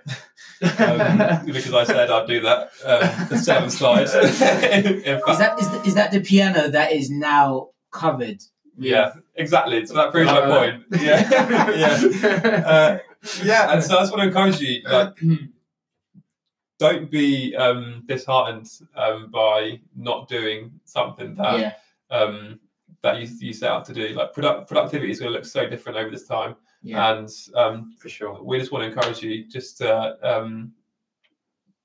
um, 0.79 1.45
because 1.47 1.75
I 1.75 1.85
said 1.85 2.09
I'd 2.11 2.27
do 2.29 2.41
that. 2.43 2.71
Um, 2.85 3.29
the 3.29 3.37
seven 3.39 3.69
slides. 3.71 4.15
Is 4.15 4.39
that 4.39 5.57
is, 5.59 5.69
the, 5.71 5.83
is 5.85 5.95
that 5.95 6.13
the 6.13 6.21
piano 6.21 6.69
that 6.69 6.93
is 6.93 7.11
now 7.11 7.71
covered? 7.91 8.39
with- 8.77 8.87
yeah, 8.87 9.13
exactly. 9.35 9.85
So 9.87 9.95
that 9.95 10.13
proves 10.13 10.31
my 10.31 10.41
Oh, 10.41 10.57
point. 10.57 10.85
Yeah, 11.03 11.71
yeah, 11.75 12.65
uh, 12.65 12.99
yeah. 13.43 13.73
And 13.73 13.83
so 13.83 13.97
that's 13.97 14.13
what 14.13 14.21
I 14.21 14.27
encourage 14.27 14.61
you, 14.61 14.83
like, 14.89 15.15
don't 16.79 17.11
be 17.11 17.57
um, 17.57 18.05
disheartened 18.07 18.69
um, 18.95 19.31
by 19.33 19.81
not 19.97 20.29
doing 20.29 20.79
something 20.85 21.35
that 21.35 21.59
yeah, 21.59 21.73
um, 22.17 22.61
that 23.03 23.21
you, 23.21 23.29
you 23.41 23.53
set 23.53 23.71
out 23.71 23.85
to 23.87 23.95
do. 23.95 24.09
Like 24.11 24.33
product, 24.33 24.69
productivity 24.69 25.11
is 25.11 25.21
going 25.21 25.33
to 25.33 25.37
look 25.37 25.47
so 25.47 25.69
different 25.69 25.99
over 25.99 26.11
this 26.11 26.27
time, 26.27 26.57
yeah. 26.83 27.13
and 27.13 27.29
um, 27.55 27.95
for 27.99 28.09
sure. 28.09 28.43
we 28.43 28.59
just 28.59 28.73
want 28.73 28.83
to 28.83 28.89
encourage 28.89 29.23
you 29.23 29.45
just 29.47 29.83
uh, 29.83 30.15
um, 30.23 30.73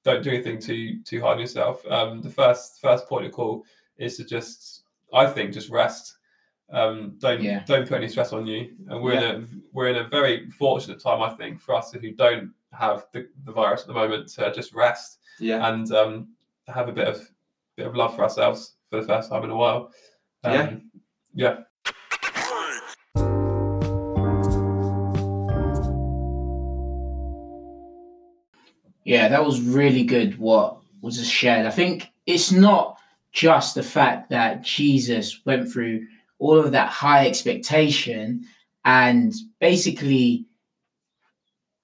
don't 0.04 0.24
do 0.24 0.32
anything 0.32 0.60
too 0.60 1.02
too 1.04 1.22
hard 1.22 1.36
on 1.36 1.40
yourself. 1.42 1.86
Um, 1.88 2.22
the 2.22 2.30
first 2.30 2.82
first 2.82 3.08
point 3.08 3.26
of 3.26 3.32
call 3.32 3.64
is 3.98 4.18
to 4.18 4.24
just 4.24 4.84
I 5.14 5.26
think 5.28 5.54
just 5.54 5.70
rest. 5.70 6.18
Um, 6.72 7.16
don't 7.20 7.42
Yeah. 7.42 7.64
don't 7.66 7.88
put 7.88 7.98
any 7.98 8.10
stress 8.10 8.34
on 8.34 8.48
you. 8.48 8.72
And 8.90 9.04
we're 9.04 9.14
in 9.14 9.24
a 9.24 9.48
we're 9.74 9.90
in 9.90 9.98
a 9.98 10.08
very 10.08 10.50
fortunate 10.50 11.00
time 11.00 11.22
I 11.22 11.30
think 11.30 11.62
for 11.62 11.76
us 11.76 11.92
who 11.94 12.12
don't 12.12 12.52
have 12.72 13.06
the, 13.14 13.28
the 13.46 13.52
virus 13.52 13.82
at 13.82 13.88
the 13.88 13.94
moment 13.94 14.28
to 14.30 14.52
just 14.52 14.74
rest 14.74 15.20
Yeah. 15.40 15.68
and 15.68 15.92
um, 15.92 16.30
have 16.68 16.90
a 16.90 16.92
bit 16.92 17.08
of 17.08 17.30
bit 17.76 17.86
of 17.86 17.96
love 17.96 18.16
for 18.16 18.24
ourselves 18.24 18.76
for 18.90 19.00
the 19.00 19.06
first 19.08 19.30
time 19.30 19.44
in 19.44 19.52
a 19.52 19.56
while. 19.56 19.92
Um, 20.44 20.54
Yeah. 20.54 20.76
Yeah. 21.34 21.58
Yeah, 29.06 29.28
that 29.28 29.46
was 29.46 29.62
really 29.62 30.04
good. 30.04 30.40
What 30.40 30.78
was 31.02 31.18
just 31.18 31.32
shared. 31.32 31.66
I 31.66 31.72
think 31.72 32.08
it's 32.26 32.52
not 32.52 32.98
just 33.34 33.76
the 33.76 33.84
fact 33.84 34.30
that 34.30 34.62
Jesus 34.62 35.42
went 35.46 35.72
through 35.72 36.08
all 36.40 36.58
of 36.58 36.72
that 36.72 36.90
high 36.90 37.28
expectation 37.28 38.46
and 38.86 39.34
basically 39.60 40.46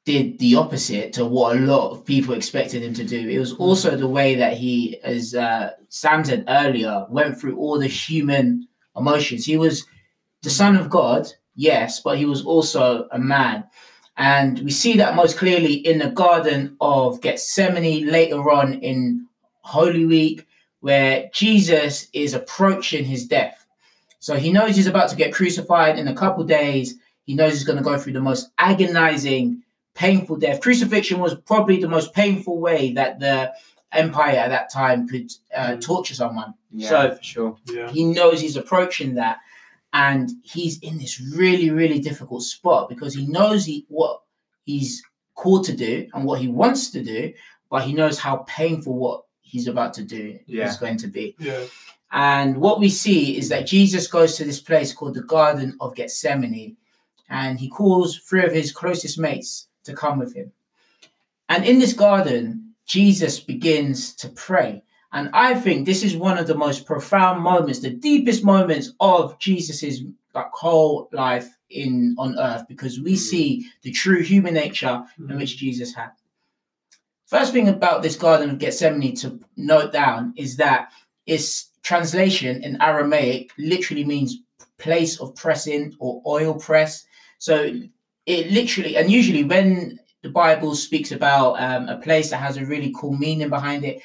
did 0.06 0.40
the 0.40 0.56
opposite 0.56 1.14
to 1.14 1.26
what 1.26 1.58
a 1.58 1.60
lot 1.60 1.92
of 1.92 2.06
people 2.06 2.34
expected 2.34 2.82
him 2.82 2.94
to 2.94 3.04
do. 3.04 3.28
It 3.28 3.40
was 3.40 3.54
also 3.54 3.96
the 3.96 4.08
way 4.08 4.36
that 4.36 4.54
he, 4.54 4.98
as 5.04 5.36
uh, 5.36 5.72
Sam 5.90 6.24
said 6.24 6.46
earlier, 6.48 7.06
went 7.10 7.40
through 7.40 7.58
all 7.58 7.78
the 7.78 7.88
human 7.88 8.69
emotions. 9.00 9.46
He 9.46 9.58
was 9.58 9.86
the 10.44 10.50
Son 10.50 10.76
of 10.76 10.90
God, 10.90 11.28
yes, 11.56 12.00
but 12.00 12.18
he 12.18 12.26
was 12.26 12.46
also 12.46 13.08
a 13.12 13.20
man. 13.20 13.64
And 14.18 14.60
we 14.60 14.72
see 14.72 14.98
that 14.98 15.16
most 15.16 15.38
clearly 15.38 15.74
in 15.74 16.00
the 16.00 16.10
Garden 16.10 16.76
of 16.82 17.22
Gethsemane 17.22 18.08
later 18.08 18.52
on 18.52 18.74
in 18.76 19.28
Holy 19.62 20.06
Week, 20.06 20.46
where 20.82 21.30
Jesus 21.34 22.08
is 22.14 22.34
approaching 22.34 23.06
his 23.06 23.26
death. 23.26 23.66
So 24.20 24.36
he 24.36 24.52
knows 24.52 24.76
he's 24.76 24.88
about 24.88 25.10
to 25.10 25.16
get 25.16 25.34
crucified 25.34 25.98
in 25.98 26.08
a 26.08 26.16
couple 26.16 26.44
days. 26.44 26.96
He 27.24 27.34
knows 27.36 27.54
he's 27.54 27.64
going 27.64 27.78
to 27.78 27.84
go 27.84 27.98
through 27.98 28.14
the 28.14 28.22
most 28.22 28.50
agonizing, 28.58 29.64
painful 29.96 30.38
death. 30.38 30.62
Crucifixion 30.62 31.20
was 31.20 31.36
probably 31.36 31.80
the 31.80 31.88
most 31.88 32.14
painful 32.14 32.60
way 32.60 32.92
that 32.94 33.20
the 33.20 33.54
empire 33.92 34.36
at 34.36 34.50
that 34.50 34.72
time 34.72 35.08
could 35.08 35.32
uh, 35.56 35.72
Mm. 35.72 35.82
torture 35.82 36.16
someone. 36.16 36.54
Yeah, 36.72 36.90
So- 36.90 37.16
for 37.16 37.24
sure. 37.24 37.58
Yeah. 37.66 37.92
He 37.92 38.06
knows 38.06 38.42
he's 38.42 38.58
approaching 38.58 39.16
that, 39.16 39.38
and 39.94 40.30
he's 40.44 40.80
in 40.80 40.98
this 40.98 41.20
really, 41.20 41.70
really 41.72 42.00
difficult 42.00 42.44
spot 42.44 42.90
because 42.90 43.14
he 43.16 43.26
knows 43.28 43.66
he 43.66 43.86
what 43.90 44.22
he's 44.66 45.02
called 45.36 45.66
to 45.66 45.76
do 45.76 46.08
and 46.14 46.26
what 46.26 46.40
he 46.42 46.48
wants 46.48 46.92
to 46.92 47.04
do, 47.04 47.34
but 47.72 47.84
he 47.84 47.94
knows 47.94 48.20
how 48.20 48.38
painful 48.48 48.94
what 48.94 49.24
he's 49.42 49.68
about 49.68 49.94
to 49.96 50.04
do 50.04 50.38
Yeah. 50.46 50.68
is 50.70 50.78
going 50.78 50.98
to 50.98 51.08
be. 51.08 51.36
Yeah. 51.40 51.64
And 52.12 52.58
what 52.58 52.80
we 52.80 52.90
see 52.90 53.38
is 53.38 53.50
that 53.50 53.66
Jesus 53.68 54.08
goes 54.08 54.36
to 54.36 54.44
this 54.44 54.60
place 54.60 54.94
called 54.94 55.14
the 55.16 55.24
Garden 55.24 55.76
of 55.80 55.96
Gethsemane, 55.96 56.78
and 57.30 57.60
he 57.60 57.70
calls 57.70 58.18
three 58.18 58.44
of 58.44 58.52
his 58.52 58.72
closest 58.72 59.18
mates 59.20 59.68
to 59.86 59.94
come 59.94 60.20
with 60.20 60.36
him. 60.36 60.52
And 61.48 61.66
in 61.66 61.80
this 61.80 61.94
garden, 61.94 62.74
Jesus 62.86 63.40
begins 63.40 64.14
to 64.16 64.30
pray. 64.30 64.84
And 65.12 65.30
I 65.34 65.56
think 65.56 65.86
this 65.86 66.04
is 66.04 66.16
one 66.16 66.38
of 66.38 66.48
the 66.48 66.56
most 66.56 66.86
profound 66.86 67.42
moments, 67.42 67.80
the 67.80 67.90
deepest 67.90 68.44
moments 68.44 68.94
of 69.00 69.40
Jesus's 69.40 70.04
like 70.36 70.52
whole 70.52 71.10
life 71.12 71.50
in 71.72 72.16
on 72.20 72.38
earth, 72.38 72.66
because 72.68 73.00
we 73.00 73.14
Mm. 73.14 73.18
see 73.18 73.66
the 73.82 73.92
true 73.92 74.22
human 74.22 74.54
nature 74.54 75.04
in 75.18 75.38
which 75.38 75.58
Jesus 75.58 75.94
had. 75.96 76.12
First 77.26 77.54
thing 77.54 77.68
about 77.68 78.02
this 78.02 78.16
Garden 78.16 78.52
of 78.52 78.60
Gethsemane 78.60 79.16
to 79.18 79.40
note 79.58 79.92
down 79.92 80.34
is 80.36 80.58
that 80.58 80.92
its 81.26 81.70
translation 81.84 82.64
in 82.64 82.82
Aramaic 82.82 83.52
literally 83.58 84.04
means 84.04 84.40
place 84.78 85.20
of 85.20 85.36
pressing 85.36 85.96
or 86.00 86.22
oil 86.26 86.54
press. 86.56 87.06
So 87.40 87.74
it 88.26 88.52
literally, 88.52 88.96
and 88.96 89.12
usually 89.12 89.44
when 89.44 90.00
the 90.22 90.30
Bible 90.30 90.76
speaks 90.76 91.12
about 91.12 91.54
um, 91.62 91.88
a 91.88 91.98
place 91.98 92.30
that 92.30 92.38
has 92.38 92.58
a 92.58 92.66
really 92.66 92.94
cool 92.96 93.16
meaning 93.16 93.50
behind 93.50 93.86
it, 93.86 94.02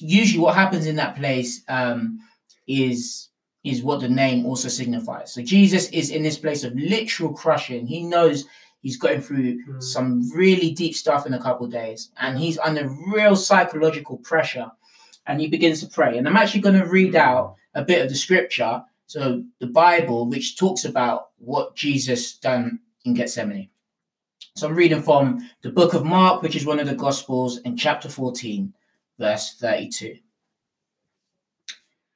usually 0.00 0.40
what 0.40 0.54
happens 0.54 0.86
in 0.86 0.96
that 0.96 1.16
place 1.16 1.62
um, 1.68 2.20
is 2.66 3.28
is 3.64 3.82
what 3.82 4.00
the 4.00 4.08
name 4.08 4.46
also 4.46 4.68
signifies. 4.68 5.32
So 5.34 5.42
Jesus 5.42 5.88
is 5.90 6.10
in 6.10 6.22
this 6.22 6.38
place 6.38 6.62
of 6.64 6.74
literal 6.74 7.32
crushing. 7.34 7.86
He 7.86 8.02
knows 8.04 8.44
he's 8.80 8.96
going 8.96 9.20
through 9.20 9.58
Mm. 9.66 9.82
some 9.82 10.30
really 10.32 10.70
deep 10.70 10.94
stuff 10.94 11.26
in 11.26 11.34
a 11.34 11.42
couple 11.42 11.66
of 11.66 11.72
days, 11.72 12.10
and 12.20 12.38
he's 12.38 12.58
under 12.58 12.88
real 13.12 13.36
psychological 13.36 14.16
pressure. 14.18 14.70
And 15.26 15.40
he 15.40 15.48
begins 15.48 15.80
to 15.80 15.86
pray. 15.88 16.16
And 16.16 16.26
I'm 16.26 16.38
actually 16.38 16.62
going 16.62 16.78
to 16.80 16.86
read 16.86 17.14
out 17.14 17.56
a 17.74 17.84
bit 17.84 18.00
of 18.02 18.08
the 18.08 18.14
scripture, 18.14 18.82
so 19.06 19.44
the 19.58 19.66
Bible, 19.66 20.26
which 20.26 20.56
talks 20.56 20.86
about 20.86 21.30
what 21.38 21.74
Jesus 21.76 22.38
done 22.38 22.78
in 23.04 23.12
Gethsemane. 23.12 23.68
So 24.56 24.68
I'm 24.68 24.74
reading 24.74 25.02
from 25.02 25.46
the 25.62 25.70
book 25.70 25.92
of 25.92 26.04
Mark, 26.06 26.40
which 26.42 26.56
is 26.56 26.64
one 26.64 26.80
of 26.80 26.86
the 26.88 26.94
Gospels, 26.94 27.58
in 27.58 27.76
chapter 27.76 28.08
14, 28.08 28.72
verse 29.18 29.54
32. 29.60 30.16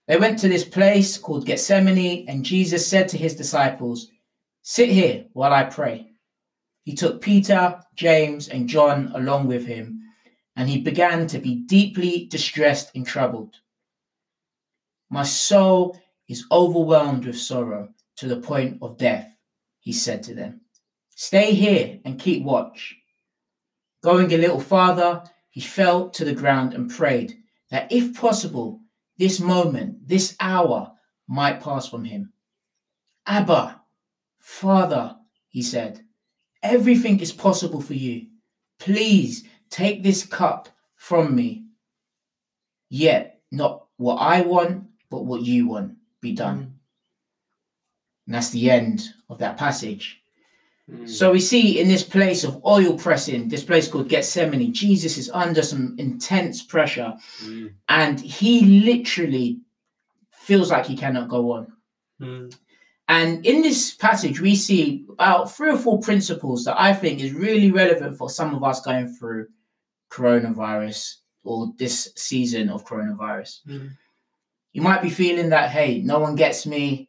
They 0.08 0.16
went 0.16 0.38
to 0.40 0.48
this 0.48 0.64
place 0.64 1.16
called 1.16 1.46
Gethsemane, 1.46 2.26
and 2.28 2.44
Jesus 2.44 2.86
said 2.86 3.08
to 3.08 3.18
his 3.18 3.36
disciples, 3.36 4.10
Sit 4.62 4.88
here 4.90 5.26
while 5.32 5.52
I 5.52 5.64
pray. 5.64 6.12
He 6.84 6.94
took 6.94 7.20
Peter, 7.20 7.80
James, 7.94 8.48
and 8.48 8.68
John 8.68 9.12
along 9.14 9.46
with 9.46 9.64
him, 9.66 10.00
and 10.56 10.68
he 10.68 10.80
began 10.80 11.26
to 11.28 11.38
be 11.38 11.54
deeply 11.54 12.26
distressed 12.26 12.90
and 12.94 13.06
troubled. 13.06 13.56
My 15.10 15.22
soul 15.22 15.98
is 16.28 16.46
overwhelmed 16.50 17.26
with 17.26 17.38
sorrow 17.38 17.88
to 18.16 18.26
the 18.26 18.40
point 18.40 18.78
of 18.82 18.98
death, 18.98 19.34
he 19.80 19.92
said 19.92 20.22
to 20.24 20.34
them. 20.34 20.60
Stay 21.10 21.54
here 21.54 22.00
and 22.04 22.18
keep 22.18 22.42
watch. 22.42 22.96
Going 24.02 24.32
a 24.32 24.38
little 24.38 24.60
farther, 24.60 25.22
he 25.52 25.60
fell 25.60 26.08
to 26.10 26.24
the 26.24 26.34
ground 26.34 26.72
and 26.72 26.90
prayed 26.90 27.36
that 27.70 27.92
if 27.92 28.18
possible, 28.18 28.80
this 29.18 29.38
moment, 29.38 30.08
this 30.08 30.34
hour 30.40 30.92
might 31.28 31.60
pass 31.60 31.86
from 31.86 32.04
him. 32.04 32.32
Abba, 33.26 33.82
Father, 34.38 35.16
he 35.48 35.62
said, 35.62 36.00
everything 36.62 37.20
is 37.20 37.32
possible 37.32 37.82
for 37.82 37.94
you. 37.94 38.26
Please 38.80 39.44
take 39.68 40.02
this 40.02 40.24
cup 40.24 40.70
from 40.96 41.36
me. 41.36 41.66
Yet, 42.88 43.40
not 43.50 43.86
what 43.98 44.16
I 44.16 44.40
want, 44.40 44.84
but 45.10 45.26
what 45.26 45.42
you 45.42 45.68
want 45.68 45.96
be 46.22 46.32
done. 46.32 46.58
Mm. 46.58 46.72
And 48.26 48.34
that's 48.34 48.50
the 48.50 48.70
end 48.70 49.02
of 49.28 49.38
that 49.40 49.58
passage. 49.58 50.21
Mm. 50.92 51.08
So 51.08 51.32
we 51.32 51.40
see 51.40 51.80
in 51.80 51.88
this 51.88 52.02
place 52.02 52.44
of 52.44 52.62
oil 52.66 52.98
pressing, 52.98 53.48
this 53.48 53.64
place 53.64 53.88
called 53.88 54.08
Gethsemane, 54.08 54.72
Jesus 54.72 55.16
is 55.16 55.30
under 55.30 55.62
some 55.62 55.94
intense 55.98 56.62
pressure 56.62 57.14
Mm. 57.44 57.72
and 57.88 58.20
he 58.20 58.82
literally 58.84 59.60
feels 60.30 60.70
like 60.70 60.86
he 60.86 60.96
cannot 60.96 61.28
go 61.28 61.52
on. 61.52 61.72
Mm. 62.20 62.54
And 63.08 63.44
in 63.46 63.62
this 63.62 63.94
passage, 63.94 64.40
we 64.40 64.54
see 64.56 65.04
about 65.08 65.50
three 65.52 65.70
or 65.70 65.78
four 65.78 66.00
principles 66.00 66.64
that 66.64 66.80
I 66.80 66.92
think 66.94 67.20
is 67.20 67.32
really 67.32 67.70
relevant 67.70 68.16
for 68.16 68.30
some 68.30 68.54
of 68.54 68.62
us 68.62 68.80
going 68.80 69.08
through 69.14 69.48
coronavirus 70.10 71.16
or 71.44 71.72
this 71.78 72.12
season 72.16 72.68
of 72.68 72.84
coronavirus. 72.86 73.60
Mm. 73.66 73.90
You 74.72 74.82
might 74.82 75.02
be 75.02 75.10
feeling 75.10 75.50
that, 75.50 75.70
hey, 75.70 76.00
no 76.00 76.18
one 76.20 76.36
gets 76.36 76.66
me, 76.66 77.08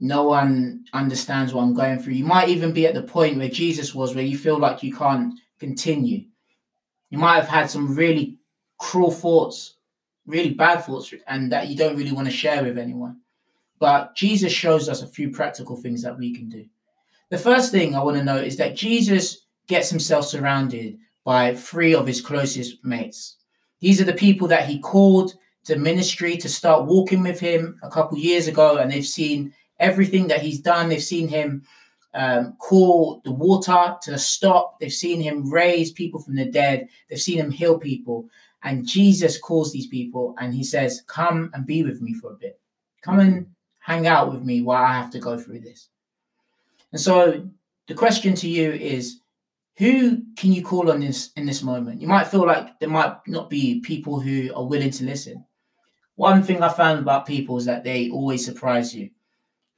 no 0.00 0.24
one 0.24 0.84
understands 0.92 1.52
what 1.54 1.62
I'm 1.62 1.74
going 1.74 1.98
through. 1.98 2.14
You 2.14 2.24
might 2.24 2.48
even 2.48 2.72
be 2.72 2.86
at 2.86 2.94
the 2.94 3.02
point 3.02 3.38
where 3.38 3.48
Jesus 3.48 3.94
was, 3.94 4.14
where 4.14 4.24
you 4.24 4.36
feel 4.36 4.58
like 4.58 4.82
you 4.82 4.94
can't 4.94 5.38
continue. 5.58 6.24
You 7.10 7.18
might 7.18 7.36
have 7.36 7.48
had 7.48 7.70
some 7.70 7.94
really 7.94 8.38
cruel 8.78 9.10
thoughts, 9.10 9.76
really 10.26 10.50
bad 10.50 10.84
thoughts, 10.84 11.14
and 11.28 11.50
that 11.50 11.68
you 11.68 11.76
don't 11.76 11.96
really 11.96 12.12
want 12.12 12.26
to 12.26 12.32
share 12.32 12.62
with 12.62 12.76
anyone. 12.76 13.20
But 13.78 14.14
Jesus 14.14 14.52
shows 14.52 14.88
us 14.88 15.02
a 15.02 15.06
few 15.06 15.30
practical 15.30 15.76
things 15.76 16.02
that 16.02 16.18
we 16.18 16.34
can 16.34 16.48
do. 16.48 16.66
The 17.30 17.38
first 17.38 17.72
thing 17.72 17.94
I 17.94 18.02
want 18.02 18.16
to 18.16 18.24
note 18.24 18.44
is 18.44 18.56
that 18.56 18.76
Jesus 18.76 19.46
gets 19.66 19.90
himself 19.90 20.26
surrounded 20.26 20.98
by 21.24 21.54
three 21.54 21.94
of 21.94 22.06
his 22.06 22.20
closest 22.20 22.84
mates. 22.84 23.36
These 23.80 24.00
are 24.00 24.04
the 24.04 24.12
people 24.12 24.46
that 24.48 24.68
he 24.68 24.78
called 24.78 25.34
to 25.64 25.76
ministry 25.76 26.36
to 26.36 26.48
start 26.48 26.84
walking 26.84 27.22
with 27.22 27.40
him 27.40 27.78
a 27.82 27.90
couple 27.90 28.16
years 28.16 28.46
ago, 28.46 28.76
and 28.76 28.90
they've 28.90 29.04
seen 29.04 29.52
everything 29.78 30.28
that 30.28 30.42
he's 30.42 30.60
done. 30.60 30.88
They've 30.88 31.02
seen 31.02 31.28
him 31.28 31.62
um, 32.14 32.56
call 32.58 33.20
the 33.24 33.32
water 33.32 33.96
to 34.02 34.18
stop. 34.18 34.80
They've 34.80 34.92
seen 34.92 35.20
him 35.20 35.50
raise 35.50 35.92
people 35.92 36.20
from 36.20 36.34
the 36.34 36.46
dead. 36.46 36.88
They've 37.08 37.20
seen 37.20 37.38
him 37.38 37.50
heal 37.50 37.78
people. 37.78 38.28
And 38.62 38.86
Jesus 38.86 39.38
calls 39.38 39.72
these 39.72 39.86
people 39.86 40.34
and 40.38 40.54
he 40.54 40.64
says, 40.64 41.02
Come 41.06 41.50
and 41.54 41.66
be 41.66 41.82
with 41.82 42.00
me 42.00 42.14
for 42.14 42.32
a 42.32 42.36
bit. 42.36 42.58
Come 43.02 43.20
and 43.20 43.46
hang 43.80 44.06
out 44.06 44.32
with 44.32 44.42
me 44.42 44.62
while 44.62 44.82
I 44.82 44.94
have 44.94 45.10
to 45.10 45.20
go 45.20 45.38
through 45.38 45.60
this. 45.60 45.88
And 46.92 47.00
so 47.00 47.48
the 47.86 47.94
question 47.94 48.34
to 48.36 48.48
you 48.48 48.72
is 48.72 49.20
who 49.76 50.22
can 50.36 50.52
you 50.52 50.64
call 50.64 50.90
on 50.90 51.00
this 51.00 51.30
in 51.36 51.44
this 51.44 51.62
moment? 51.62 52.00
You 52.00 52.08
might 52.08 52.26
feel 52.26 52.46
like 52.46 52.78
there 52.80 52.88
might 52.88 53.14
not 53.26 53.50
be 53.50 53.80
people 53.80 54.18
who 54.18 54.50
are 54.54 54.64
willing 54.64 54.90
to 54.90 55.04
listen. 55.04 55.44
One 56.14 56.42
thing 56.42 56.62
I 56.62 56.70
found 56.70 56.98
about 56.98 57.26
people 57.26 57.58
is 57.58 57.66
that 57.66 57.84
they 57.84 58.08
always 58.08 58.44
surprise 58.44 58.94
you. 58.94 59.10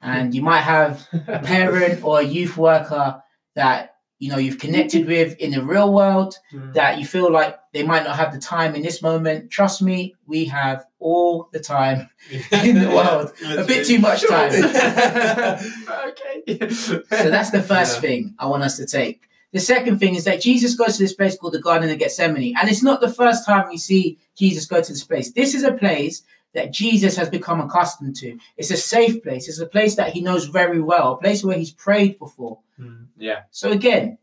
And 0.00 0.34
you 0.34 0.42
might 0.42 0.60
have 0.60 1.06
a 1.26 1.38
parent 1.44 2.04
or 2.04 2.20
a 2.20 2.22
youth 2.22 2.56
worker 2.56 3.22
that 3.54 3.96
you 4.20 4.30
know 4.30 4.38
you've 4.38 4.58
connected 4.58 5.06
with 5.06 5.36
in 5.38 5.50
the 5.52 5.62
real 5.62 5.92
world 5.92 6.36
Mm. 6.52 6.72
that 6.74 6.98
you 6.98 7.04
feel 7.06 7.30
like 7.30 7.56
they 7.72 7.82
might 7.84 8.04
not 8.04 8.16
have 8.16 8.32
the 8.32 8.40
time 8.40 8.74
in 8.74 8.82
this 8.82 9.00
moment. 9.02 9.50
Trust 9.50 9.82
me, 9.82 10.14
we 10.26 10.44
have 10.46 10.84
all 10.98 11.48
the 11.52 11.60
time 11.60 12.08
in 12.64 12.78
the 12.80 12.88
world. 12.90 13.32
A 13.46 13.64
bit 13.64 13.86
too 13.86 13.98
much 13.98 14.26
time. 14.26 14.50
okay. 16.08 16.68
So 16.70 17.30
that's 17.30 17.50
the 17.50 17.62
first 17.62 17.96
Yeah. 17.96 18.00
thing 18.00 18.34
I 18.38 18.46
want 18.46 18.62
us 18.62 18.76
to 18.76 18.86
take. 18.86 19.22
The 19.52 19.60
second 19.60 19.98
thing 19.98 20.14
is 20.14 20.24
that 20.24 20.40
Jesus 20.42 20.74
goes 20.74 20.96
to 20.96 21.02
this 21.02 21.14
place 21.14 21.36
called 21.36 21.54
the 21.54 21.60
Garden 21.60 21.88
of 21.90 21.98
Gethsemane. 21.98 22.54
And 22.60 22.68
it's 22.68 22.82
not 22.82 23.00
the 23.00 23.10
first 23.10 23.46
time 23.46 23.68
we 23.68 23.78
see 23.78 24.18
Jesus 24.36 24.66
go 24.66 24.80
to 24.82 24.92
this 24.92 25.04
place. 25.04 25.32
This 25.32 25.54
is 25.54 25.62
a 25.64 25.72
place 25.72 26.22
that 26.54 26.72
Jesus 26.72 27.16
has 27.16 27.28
become 27.28 27.60
accustomed 27.60 28.16
to. 28.16 28.38
It's 28.56 28.70
a 28.70 28.76
safe 28.76 29.22
place. 29.22 29.48
It's 29.48 29.60
a 29.60 29.66
place 29.66 29.96
that 29.96 30.12
he 30.12 30.20
knows 30.20 30.46
very 30.46 30.80
well, 30.80 31.12
a 31.12 31.18
place 31.18 31.44
where 31.44 31.58
he's 31.58 31.70
prayed 31.70 32.18
before. 32.18 32.58
Mm. 32.80 33.06
Yeah. 33.16 33.42
So 33.50 33.70
again, 33.70 34.18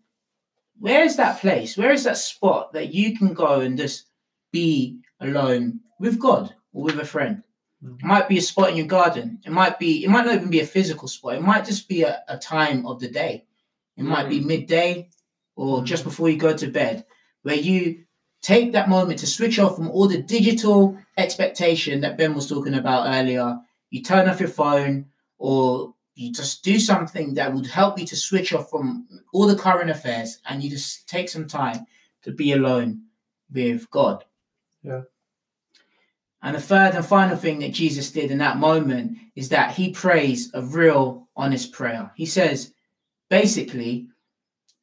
where 0.80 1.04
is 1.04 1.16
that 1.18 1.40
place? 1.40 1.78
Where 1.78 1.92
is 1.92 2.04
that 2.04 2.18
spot 2.18 2.74
that 2.74 2.94
you 2.94 3.18
can 3.18 3.34
go 3.34 3.62
and 3.62 3.78
just 3.78 4.08
be 4.52 4.98
alone 5.20 5.80
with 6.00 6.20
God 6.20 6.54
or 6.74 6.84
with 6.84 7.00
a 7.00 7.06
friend? 7.06 7.44
Mm. 7.84 8.00
It 8.00 8.06
might 8.06 8.28
be 8.28 8.40
a 8.40 8.42
spot 8.42 8.72
in 8.72 8.78
your 8.78 8.88
garden. 8.88 9.40
It 9.46 9.52
might 9.52 9.78
be, 9.80 10.04
it 10.04 10.10
might 10.10 10.26
not 10.26 10.36
even 10.36 10.50
be 10.50 10.62
a 10.62 10.66
physical 10.66 11.08
spot. 11.08 11.36
It 11.36 11.42
might 11.42 11.66
just 11.66 11.88
be 11.88 12.02
a, 12.04 12.24
a 12.28 12.38
time 12.38 12.86
of 12.86 13.00
the 13.00 13.08
day. 13.08 13.46
It 13.98 14.04
might 14.04 14.28
be 14.30 14.40
midday 14.42 15.10
or 15.56 15.84
just 15.84 16.02
Mm. 16.04 16.08
before 16.08 16.30
you 16.30 16.38
go 16.38 16.58
to 16.58 16.68
bed, 16.68 17.06
where 17.44 17.56
you 17.56 18.04
take 18.45 18.73
that 18.73 18.89
moment 18.89 19.17
to 19.17 19.25
switch 19.25 19.58
off 19.58 19.75
from 19.75 19.89
all 19.89 20.08
the 20.08 20.21
digital 20.21 20.95
expectation 21.17 21.99
that 21.99 22.15
Ben 22.15 22.36
was 22.36 22.47
talking 22.47 22.75
about 22.75 23.08
earlier. 23.08 23.58
You 23.89 24.03
turn 24.03 24.29
off 24.29 24.39
your 24.39 24.49
phone 24.49 25.08
or 25.39 25.95
you 26.13 26.31
just 26.31 26.63
do 26.63 26.79
something 26.79 27.34
that 27.34 27.51
would 27.51 27.65
help 27.65 27.97
you 27.97 28.05
to 28.05 28.15
switch 28.15 28.53
off 28.53 28.69
from 28.69 29.08
all 29.34 29.47
the 29.47 29.55
current 29.55 29.89
affairs 29.89 30.38
and 30.47 30.62
you 30.63 30.69
just 30.69 31.10
take 31.10 31.27
some 31.27 31.47
time 31.47 31.88
to 32.21 32.31
be 32.31 32.51
alone 32.51 33.05
with 33.51 33.89
God. 33.89 34.23
Yeah. 34.84 35.01
And 36.43 36.55
the 36.55 36.62
third 36.62 36.93
and 36.93 37.03
final 37.03 37.38
thing 37.38 37.58
that 37.60 37.73
Jesus 37.73 38.12
did 38.12 38.29
in 38.29 38.38
that 38.38 38.58
moment 38.58 39.17
is 39.36 39.49
that 39.49 39.71
he 39.71 39.89
prays 39.89 40.51
a 40.53 40.62
real 40.62 41.27
honest 41.36 41.71
prayer. 41.71 42.12
He 42.15 42.27
says, 42.27 42.73
basically, 43.27 44.10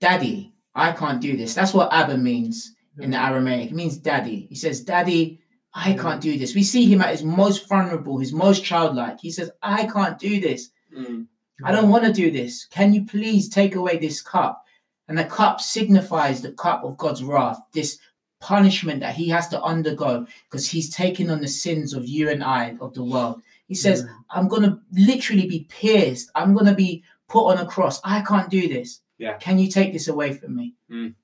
Daddy, 0.01 0.53
I 0.75 0.91
can't 0.91 1.21
do 1.21 1.37
this. 1.37 1.55
That's 1.55 1.73
what 1.73 1.93
Abba 1.93 2.19
means 2.19 2.75
in 2.99 3.11
the 3.11 3.21
Aramaic. 3.21 3.71
It 3.71 3.75
means 3.75 3.97
daddy. 3.97 4.47
He 4.49 4.55
says, 4.55 4.83
Daddy, 4.83 5.41
I 5.75 5.95
can't 5.95 6.21
do 6.21 6.39
this. 6.39 6.55
We 6.55 6.63
see 6.63 6.85
him 6.87 7.01
at 7.01 7.11
his 7.11 7.23
most 7.23 7.69
vulnerable, 7.69 8.19
his 8.19 8.33
most 8.33 8.65
childlike. 8.65 9.21
He 9.21 9.31
says, 9.31 9.51
I 9.63 9.87
can't 9.87 10.19
do 10.19 10.41
this. 10.41 10.71
Mm. 10.97 11.27
I 11.65 11.73
don't 11.73 11.91
want 11.91 12.05
to 12.05 12.13
do 12.13 12.31
this. 12.31 12.67
Can 12.67 12.93
you 12.93 13.05
please 13.05 13.49
take 13.49 13.75
away 13.75 13.99
this 13.99 14.21
cup? 14.21 14.65
And 15.09 15.17
the 15.17 15.25
cup 15.25 15.61
signifies 15.61 16.43
the 16.43 16.53
cup 16.53 16.85
of 16.85 16.97
God's 16.97 17.23
wrath, 17.23 17.61
this 17.73 17.99
punishment 18.41 19.01
that 19.01 19.15
he 19.15 19.29
has 19.29 19.49
to 19.49 19.63
undergo 19.63 20.27
because 20.51 20.69
he's 20.69 20.95
taken 20.95 21.31
on 21.31 21.41
the 21.41 21.49
sins 21.49 21.95
of 21.95 22.07
you 22.07 22.29
and 22.29 22.43
I, 22.43 22.77
of 22.81 22.93
the 22.95 23.05
world. 23.05 23.41
He 23.69 23.75
says, 23.75 24.07
I'm 24.31 24.49
going 24.49 24.63
to 24.63 24.79
literally 24.93 25.47
be 25.47 25.67
pierced. 25.71 26.31
I'm 26.35 26.53
going 26.53 26.67
to 26.67 26.75
be 26.75 27.05
put 27.29 27.47
on 27.47 27.59
a 27.59 27.67
cross. 27.67 28.01
I 28.05 28.21
can't 28.21 28.51
do 28.51 28.69
this. 28.69 29.01
Yeah. 29.17 29.39
Can 29.39 29.59
you 29.59 29.71
take 29.71 29.93
this 29.93 30.09
away 30.09 30.35
from 30.35 30.57
me? 30.57 30.75
Mm. 30.91 31.15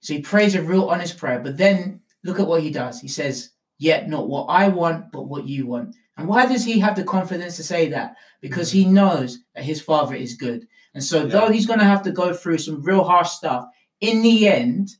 So 0.00 0.14
he 0.14 0.20
prays 0.20 0.54
a 0.54 0.62
real 0.62 0.88
honest 0.88 1.18
prayer, 1.18 1.40
but 1.40 1.56
then 1.56 2.00
look 2.24 2.40
at 2.40 2.46
what 2.46 2.62
he 2.62 2.70
does. 2.70 3.00
He 3.00 3.08
says, 3.08 3.50
Yet 3.78 4.10
not 4.10 4.28
what 4.28 4.44
I 4.46 4.68
want, 4.68 5.10
but 5.10 5.22
what 5.28 5.46
you 5.46 5.66
want. 5.66 5.96
And 6.18 6.28
why 6.28 6.44
does 6.44 6.64
he 6.64 6.78
have 6.80 6.96
the 6.96 7.04
confidence 7.04 7.56
to 7.56 7.62
say 7.64 7.88
that? 7.88 8.16
Because 8.42 8.70
he 8.70 8.84
knows 8.84 9.38
that 9.54 9.64
his 9.64 9.80
father 9.80 10.14
is 10.14 10.34
good. 10.34 10.68
And 10.92 11.02
so, 11.02 11.22
Yeah. 11.22 11.28
though 11.28 11.48
he's 11.50 11.64
going 11.64 11.78
to 11.78 11.86
have 11.86 12.02
to 12.02 12.12
go 12.12 12.34
through 12.34 12.58
some 12.58 12.82
real 12.82 13.04
harsh 13.04 13.30
stuff, 13.30 13.64
in 14.00 14.20
the 14.20 14.48
end, 14.48 14.90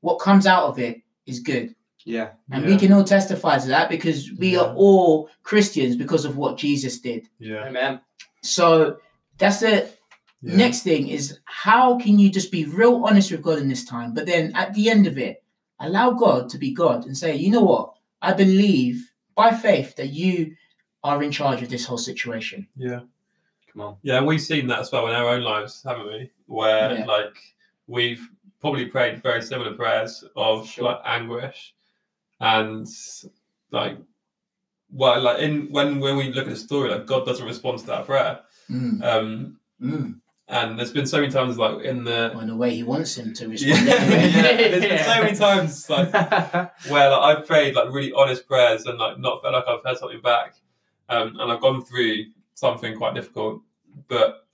what 0.00 0.20
comes 0.20 0.46
out 0.46 0.64
of 0.68 0.78
it 0.78 1.02
is 1.26 1.40
good. 1.40 1.74
Yeah. 2.04 2.30
And 2.52 2.62
Yeah. 2.64 2.70
we 2.70 2.76
can 2.76 2.92
all 2.92 3.02
testify 3.02 3.58
to 3.58 3.68
that 3.68 3.88
because 3.88 4.30
we 4.38 4.56
are 4.56 4.72
all 4.74 5.28
Christians 5.42 5.96
because 5.96 6.24
of 6.24 6.36
what 6.36 6.56
Jesus 6.56 7.00
did. 7.00 7.28
Yeah. 7.40 7.64
Amen. 7.66 8.00
So 8.42 8.98
that's 9.38 9.58
the 9.60 9.88
Yeah. 10.44 10.56
next 10.56 10.82
thing 10.82 11.08
is 11.08 11.38
how 11.46 11.98
can 11.98 12.18
you 12.18 12.28
just 12.30 12.52
be 12.52 12.66
real 12.66 13.04
honest 13.06 13.30
with 13.32 13.42
God 13.42 13.58
in 13.58 13.68
this 13.68 13.84
time? 13.84 14.12
But 14.14 14.26
then 14.26 14.52
at 14.54 14.74
the 14.74 14.90
end 14.90 15.06
of 15.06 15.16
it, 15.18 15.42
allow 15.80 16.10
God 16.10 16.48
to 16.50 16.58
be 16.58 16.72
God 16.72 17.06
and 17.06 17.16
say, 17.16 17.34
you 17.34 17.50
know 17.50 17.62
what? 17.62 17.94
I 18.20 18.32
believe 18.34 19.10
by 19.34 19.52
faith 19.52 19.96
that 19.96 20.08
you 20.10 20.54
are 21.02 21.22
in 21.22 21.32
charge 21.32 21.62
of 21.62 21.68
this 21.70 21.84
whole 21.86 21.98
situation. 21.98 22.66
Yeah. 22.76 23.00
Come 23.72 23.80
on. 23.82 23.96
Yeah, 24.02 24.18
and 24.18 24.26
we've 24.26 24.40
seen 24.40 24.66
that 24.68 24.78
as 24.80 24.92
well 24.92 25.08
in 25.08 25.14
our 25.14 25.28
own 25.30 25.42
lives, 25.42 25.82
haven't 25.84 26.06
we? 26.06 26.30
Where 26.46 26.98
Yeah. 26.98 27.04
like 27.06 27.36
we've 27.86 28.26
probably 28.60 28.86
prayed 28.86 29.22
very 29.22 29.42
similar 29.42 29.74
prayers 29.74 30.24
of 30.36 30.68
Sure. 30.68 30.84
like 30.84 31.00
anguish 31.04 31.74
and 32.40 32.86
like 33.70 33.96
well 34.92 35.20
like 35.20 35.40
in 35.40 35.70
when 35.72 36.00
when 36.00 36.16
we 36.16 36.32
look 36.32 36.46
at 36.46 36.50
the 36.50 36.56
story, 36.56 36.90
like 36.90 37.06
God 37.06 37.24
doesn't 37.26 37.46
respond 37.46 37.78
to 37.80 37.86
that 37.86 38.06
prayer. 38.06 38.40
Mm, 38.70 39.02
Um 39.02 39.58
mm. 39.80 40.20
And 40.48 40.78
there's 40.78 40.92
been 40.92 41.06
so 41.06 41.20
many 41.20 41.32
times 41.32 41.56
like 41.58 41.84
in 41.84 42.04
the 42.04 42.34
Or 42.34 42.42
in 42.42 42.48
the 42.48 42.56
way 42.56 42.74
he 42.74 42.82
wants 42.82 43.16
him 43.16 43.32
to 43.34 43.48
respond. 43.48 43.86
yeah, 43.86 44.56
there's 44.56 44.82
been 44.84 45.04
so 45.04 45.22
many 45.22 45.36
times 45.36 45.88
like 45.88 46.12
where 46.88 47.10
like, 47.10 47.38
I've 47.38 47.46
prayed 47.46 47.74
like 47.74 47.92
really 47.92 48.12
honest 48.12 48.46
prayers 48.46 48.84
and 48.86 48.98
like 48.98 49.18
not 49.18 49.42
felt 49.42 49.54
like 49.54 49.64
I've 49.66 49.84
heard 49.84 49.98
something 49.98 50.20
back, 50.20 50.56
um, 51.08 51.36
and 51.40 51.50
I've 51.50 51.60
gone 51.60 51.84
through 51.84 52.26
something 52.54 52.96
quite 52.96 53.14
difficult, 53.14 53.62
but 54.08 54.46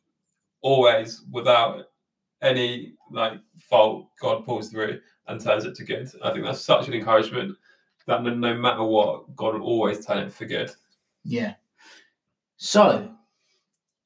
always 0.62 1.22
without 1.31 1.87
any 2.42 2.94
like 3.11 3.35
fault, 3.59 4.09
God 4.20 4.44
pulls 4.44 4.70
through 4.70 5.00
and 5.26 5.40
turns 5.40 5.64
it 5.64 5.74
to 5.76 5.85
good. 5.85 6.11
I 6.24 6.33
think 6.33 6.44
that's 6.44 6.61
such 6.61 6.88
an 6.88 6.94
encouragement 6.94 7.57
that 8.07 8.22
no 8.22 8.55
matter 8.55 8.83
what, 8.83 9.35
God 9.37 9.55
will 9.55 9.62
always 9.62 10.05
turn 10.05 10.18
it 10.18 10.33
for 10.33 10.44
good. 10.44 10.70
Yeah. 11.24 11.55
So, 12.57 13.11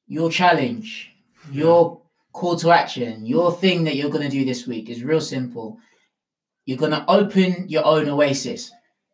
your 0.06 0.30
challenge, 0.30 1.13
your 1.50 2.00
call 2.32 2.56
to 2.56 2.70
action, 2.70 3.24
your 3.24 3.52
thing 3.52 3.84
that 3.84 3.96
you're 3.96 4.10
going 4.10 4.28
to 4.28 4.36
do 4.36 4.44
this 4.44 4.66
week 4.66 4.90
is 4.90 5.04
real 5.04 5.20
simple. 5.20 5.78
You're 6.66 6.78
going 6.78 6.92
to 6.92 7.04
open 7.08 7.68
your 7.68 7.84
own 7.84 8.08
oasis. 8.08 8.70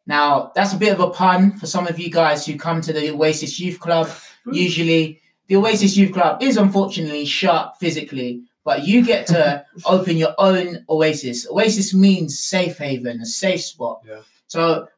Now, 0.06 0.50
that's 0.54 0.72
a 0.72 0.78
bit 0.78 0.92
of 0.92 1.00
a 1.00 1.10
pun 1.10 1.56
for 1.58 1.66
some 1.66 1.86
of 1.86 1.98
you 1.98 2.10
guys 2.10 2.46
who 2.46 2.56
come 2.56 2.80
to 2.80 2.92
the 2.92 3.10
Oasis 3.10 3.60
Youth 3.60 3.78
Club. 3.78 4.10
Usually, 4.50 5.20
the 5.46 5.56
Oasis 5.56 5.96
Youth 5.96 6.12
Club 6.12 6.42
is 6.42 6.56
unfortunately 6.56 7.24
shut 7.24 7.76
physically, 7.78 8.42
but 8.64 8.86
you 8.86 9.04
get 9.04 9.26
to 9.28 9.64
open 9.84 10.16
your 10.16 10.34
own 10.38 10.84
oasis. 10.88 11.46
Oasis 11.48 11.94
means 11.94 12.38
safe 12.38 12.78
haven, 12.78 13.20
a 13.20 13.26
safe 13.26 13.60
spot. 13.60 14.00
Yeah. 14.06 14.20
So, 14.46 14.88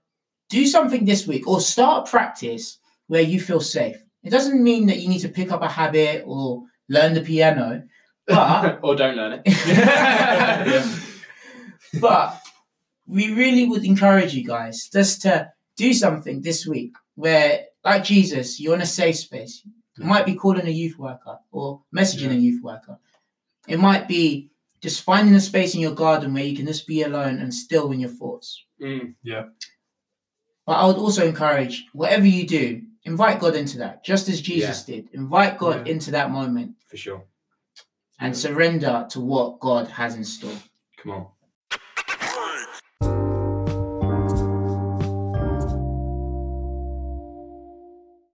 do 0.49 0.67
something 0.67 1.05
this 1.05 1.27
week 1.27 1.49
or 1.49 1.61
start 1.61 2.07
practice 2.07 2.79
where 3.09 3.23
you 3.23 3.41
feel 3.41 3.61
safe. 3.61 3.97
It 4.23 4.31
doesn't 4.31 4.63
mean 4.63 4.87
that 4.87 5.01
you 5.01 5.09
need 5.09 5.21
to 5.21 5.29
pick 5.29 5.51
up 5.51 5.63
a 5.63 5.69
habit 5.69 6.25
or 6.27 6.65
learn 6.89 7.15
the 7.15 7.21
piano, 7.21 7.85
but 8.27 8.81
or 8.83 8.97
don't 8.97 9.17
learn 9.17 9.43
it. 9.45 10.93
but 12.01 12.41
we 13.07 13.33
really 13.33 13.67
would 13.67 13.85
encourage 13.85 14.35
you 14.35 14.45
guys 14.45 14.89
just 14.93 15.23
to 15.23 15.51
do 15.77 15.93
something 15.93 16.41
this 16.41 16.67
week 16.67 16.95
where, 17.15 17.67
like 17.85 18.05
Jesus, 18.05 18.61
you're 18.61 18.75
in 18.75 18.83
a 18.83 18.87
safe 18.87 19.17
space. 19.17 19.63
It 19.99 20.05
might 20.05 20.27
be 20.27 20.35
calling 20.35 20.67
a 20.67 20.71
youth 20.71 20.99
worker 20.99 21.39
or 21.51 21.83
messaging 21.95 22.31
a 22.31 22.35
youth 22.35 22.63
worker. 22.63 22.99
It 23.69 23.79
might 23.79 24.09
be 24.09 24.51
just 24.81 25.03
finding 25.03 25.35
a 25.35 25.41
space 25.41 25.75
in 25.75 25.81
your 25.81 25.95
garden 25.95 26.35
where 26.35 26.45
you 26.45 26.57
can 26.57 26.67
just 26.67 26.87
be 26.87 27.03
alone 27.03 27.39
and 27.39 27.55
still 27.55 27.93
in 27.93 28.01
your 28.01 28.11
thoughts. 28.11 28.65
Mm. 28.81 29.15
But 30.67 30.73
I 30.73 30.87
would 30.87 30.97
also 30.97 31.27
encourage 31.27 31.85
whatever 31.93 32.27
you 32.27 32.47
do, 32.47 32.83
invite 33.05 33.41
God 33.41 33.55
into 33.57 33.79
that, 33.79 34.05
just 34.05 34.29
as 34.29 34.41
Jesus 34.41 34.85
did. 34.85 35.09
Invite 35.13 35.59
God 35.59 35.87
Yeah. 35.87 35.93
into 35.93 36.11
that 36.13 36.31
moment 36.31 36.77
For 36.89 36.97
sure. 36.97 37.25
and 38.21 38.37
surrender 38.37 39.07
to 39.11 39.21
what 39.21 39.61
God 39.61 39.89
has 39.89 40.15
in 40.17 40.25
store. 40.25 40.57
Come 40.99 41.13
on. 41.13 41.27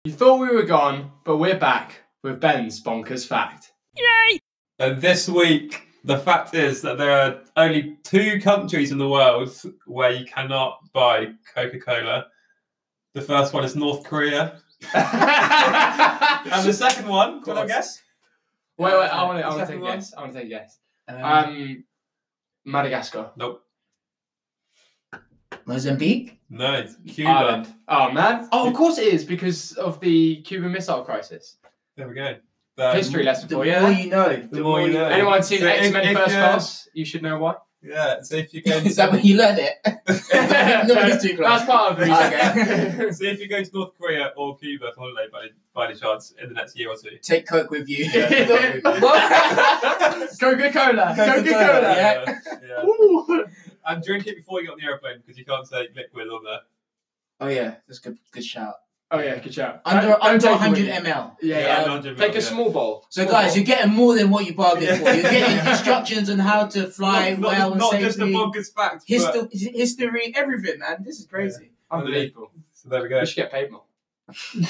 You 0.05 0.13
thought 0.15 0.41
we 0.41 0.55
were 0.55 0.63
gone, 0.63 1.11
but 1.25 1.37
we're 1.39 1.59
back 1.59 2.01
with 2.23 2.41
Ben's 2.41 2.83
bonkers 2.83 3.27
fact. 3.27 3.73
Yay! 3.97 4.39
And 4.79 5.01
this 5.03 5.29
week, 5.29 5.83
the 6.05 6.19
fact 6.19 6.55
is 6.55 6.81
that 6.83 6.97
there 6.99 7.11
are 7.11 7.41
only 7.57 7.99
two 8.05 8.41
countries 8.41 8.91
in 8.93 8.99
the 8.99 9.09
world 9.09 9.51
where 9.87 10.13
you 10.13 10.25
cannot 10.25 10.79
buy 10.93 11.27
Coca 11.55 11.79
Cola. 11.79 12.27
The 13.15 13.23
first 13.23 13.53
one 13.55 13.65
is 13.65 13.75
North 13.77 14.05
Korea. 14.05 14.61
And 16.51 16.65
the 16.67 16.73
second 16.73 17.09
one, 17.09 17.43
can 17.43 17.59
I 17.59 17.67
guess? 17.67 18.01
Wait, 18.79 18.93
wait, 18.93 19.09
I 19.09 19.25
want 19.25 19.39
to 19.39 19.45
I 19.47 19.51
The 19.51 19.57
wanna 19.57 19.59
take 19.61 19.67
second 19.67 19.81
one? 19.83 19.97
guess. 19.99 20.15
I 20.15 20.21
want 20.21 20.33
to 20.33 20.41
take 20.41 20.51
yes. 20.51 20.79
guess. 21.09 21.17
Um, 21.17 21.25
Um, 21.25 21.85
Madagascar. 22.65 23.31
Nope. 23.37 23.63
Mozambique? 25.67 26.39
No, 26.49 26.87
Cuba. 27.07 27.31
Ireland. 27.31 27.75
Oh, 27.89 28.11
man. 28.13 28.49
Oh, 28.53 28.69
of 28.69 28.75
course 28.75 28.99
it 28.99 29.13
is 29.13 29.25
because 29.25 29.73
of 29.73 30.01
the 30.01 30.41
Cuban 30.43 30.73
Missile 30.73 31.03
Crisis. 31.05 31.57
There 31.97 32.09
we 32.09 32.15
go. 32.15 32.37
The- 32.77 32.95
History 32.95 33.25
lesson 33.25 33.49
The 33.49 33.55
for 33.57 33.65
more 33.65 33.91
you. 33.93 34.05
you 34.05 34.11
know. 34.11 34.49
The 34.51 34.61
more 34.61 34.81
you 34.83 34.93
know. 34.93 35.05
Anyone 35.07 35.43
seen 35.43 35.59
So 35.61 35.67
if- 35.67 35.83
X 35.83 35.93
Men 35.93 36.15
First 36.17 36.35
Class? 36.35 36.89
You 36.95 37.05
should 37.05 37.23
know 37.23 37.39
why. 37.39 37.55
Yeah, 37.81 38.23
so 38.23 38.37
if 38.37 38.53
you 38.53 38.63
go 38.63 38.73
Is 38.77 38.97
that 38.97 39.13
when 39.13 39.25
you 39.25 39.37
learned 39.37 39.61
it? 39.61 39.75
no, 40.89 40.95
history 41.05 41.37
class. 41.37 41.61
That's 41.61 41.71
part 41.71 41.93
of 41.93 41.99
the 41.99 42.05
Okay. 42.05 43.13
so 43.13 43.25
if 43.25 43.39
you 43.39 43.49
go 43.49 43.63
to 43.63 43.71
North 43.73 43.97
Korea 43.97 44.33
or 44.37 44.57
Cuba 44.59 44.93
for 44.95 45.01
holiday 45.03 45.29
by, 45.31 45.49
by 45.73 45.87
any 45.87 45.99
chance 45.99 46.35
in 46.43 46.49
the 46.49 46.55
next 46.55 46.77
year 46.77 46.91
or 46.91 46.97
two. 46.97 47.19
Take 47.23 47.47
Coke 47.47 47.71
with 47.71 47.89
you. 47.89 48.05
Yeah. 48.05 48.81
Coca 48.81 50.73
Cola. 50.73 51.15
Coca 51.17 51.37
Coca-Cola, 51.37 51.45
Cola. 51.45 51.95
yeah. 51.95 52.39
yeah. 52.67 53.45
And 53.87 54.03
drink 54.03 54.27
it 54.27 54.37
before 54.37 54.61
you 54.61 54.67
get 54.67 54.73
on 54.73 54.79
the 54.81 54.87
airplane 54.87 55.19
because 55.19 55.39
you 55.39 55.45
can't 55.45 55.69
take 55.71 55.95
liquid 55.95 56.29
on 56.29 56.45
there. 56.45 56.61
Oh 57.41 57.49
yeah, 57.49 57.77
that's 57.87 58.01
good. 58.01 58.19
Good 58.33 58.45
shout. 58.45 58.75
Oh 59.11 59.21
yeah, 59.21 59.39
good 59.39 59.55
shout. 59.55 59.81
Under 59.87 60.09
Don't- 60.09 60.21
don't 60.21 60.31
under 60.35 60.51
100 60.51 60.79
you. 60.81 60.87
ml. 60.91 61.03
Yeah, 61.03 61.31
Yeah, 61.41 61.59
yeah. 61.61 61.83
100 61.83 62.19
Take 62.19 62.33
ml, 62.33 62.35
a 62.35 62.39
yeah. 62.41 62.41
small 62.45 62.71
bowl. 62.71 63.07
So 63.09 63.23
Small 63.23 63.33
guys, 63.33 63.47
bowl. 63.51 63.57
you're 63.57 63.65
getting 63.65 63.93
more 63.93 64.15
than 64.15 64.29
what 64.29 64.45
you 64.47 64.53
bargained 64.55 64.99
for. 64.99 65.11
You're 65.15 65.23
getting 65.23 65.67
instructions 65.73 66.29
on 66.29 66.39
how 66.39 66.67
to 66.67 66.89
fly 66.89 67.31
not, 67.31 67.41
well 67.41 67.59
not, 67.61 67.71
and 67.71 67.79
not 67.81 67.91
safely. 67.93 68.07
just 68.07 68.19
the 68.19 68.25
bonkers 68.27 68.75
facts. 68.75 69.05
but- 69.09 69.51
history, 69.51 69.71
history, 69.73 70.33
everything, 70.37 70.79
man. 70.81 71.03
This 71.05 71.21
is 71.21 71.27
crazy. 71.27 71.71
unbelievable. 71.91 72.51
So 72.75 72.91
there 72.91 73.03
we 73.03 73.09
go. 73.09 73.21
We 73.21 73.27
should 73.27 73.37
get 73.37 73.51
paid 73.51 73.71
more. 73.71 73.85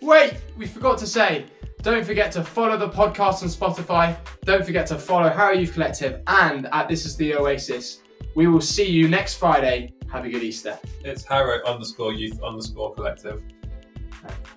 Wait, 0.00 0.34
we 0.56 0.66
forgot 0.66 0.98
to 0.98 1.06
say. 1.06 1.44
Don't 1.82 2.04
forget 2.04 2.30
to 2.32 2.44
follow 2.44 2.76
the 2.76 2.88
podcast 2.90 3.42
on 3.42 3.48
Spotify. 3.48 4.14
Don't 4.44 4.64
forget 4.64 4.86
to 4.88 4.98
follow 4.98 5.30
Harrow 5.30 5.52
Youth 5.54 5.72
Collective 5.72 6.20
and 6.26 6.68
at 6.72 6.88
This 6.88 7.06
Is 7.06 7.16
the 7.16 7.34
Oasis. 7.34 8.00
We 8.34 8.46
will 8.48 8.60
see 8.60 8.86
you 8.86 9.08
next 9.08 9.34
Friday. 9.36 9.94
Have 10.12 10.24
a 10.26 10.28
good 10.28 10.42
Easter. 10.42 10.78
It's 11.04 11.24
Harrow 11.24 11.64
underscore 11.64 12.12
youth 12.12 12.38
underscore 12.42 12.94
collective 12.94 13.42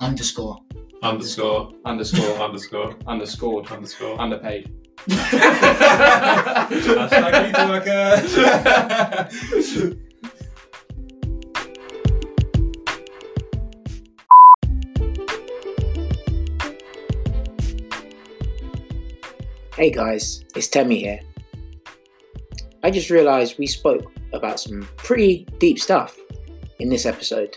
Underscore. 0.02 0.60
underscore 1.02 1.72
Underscore, 1.86 2.34
underscore 2.42 2.96
underscored, 3.08 3.72
underscore. 3.72 4.20
underpaid. 4.20 4.72
Hashtag 5.08 6.10
youth 7.48 7.70
worker. 9.80 10.00
Hey 19.76 19.90
guys, 19.90 20.46
it's 20.56 20.68
Temi 20.68 21.00
here. 21.00 21.20
I 22.84 22.92
just 22.92 23.10
realised 23.10 23.58
we 23.58 23.66
spoke 23.66 24.14
about 24.32 24.60
some 24.60 24.88
pretty 24.98 25.48
deep 25.58 25.80
stuff 25.80 26.16
in 26.78 26.90
this 26.90 27.08
episode. 27.08 27.56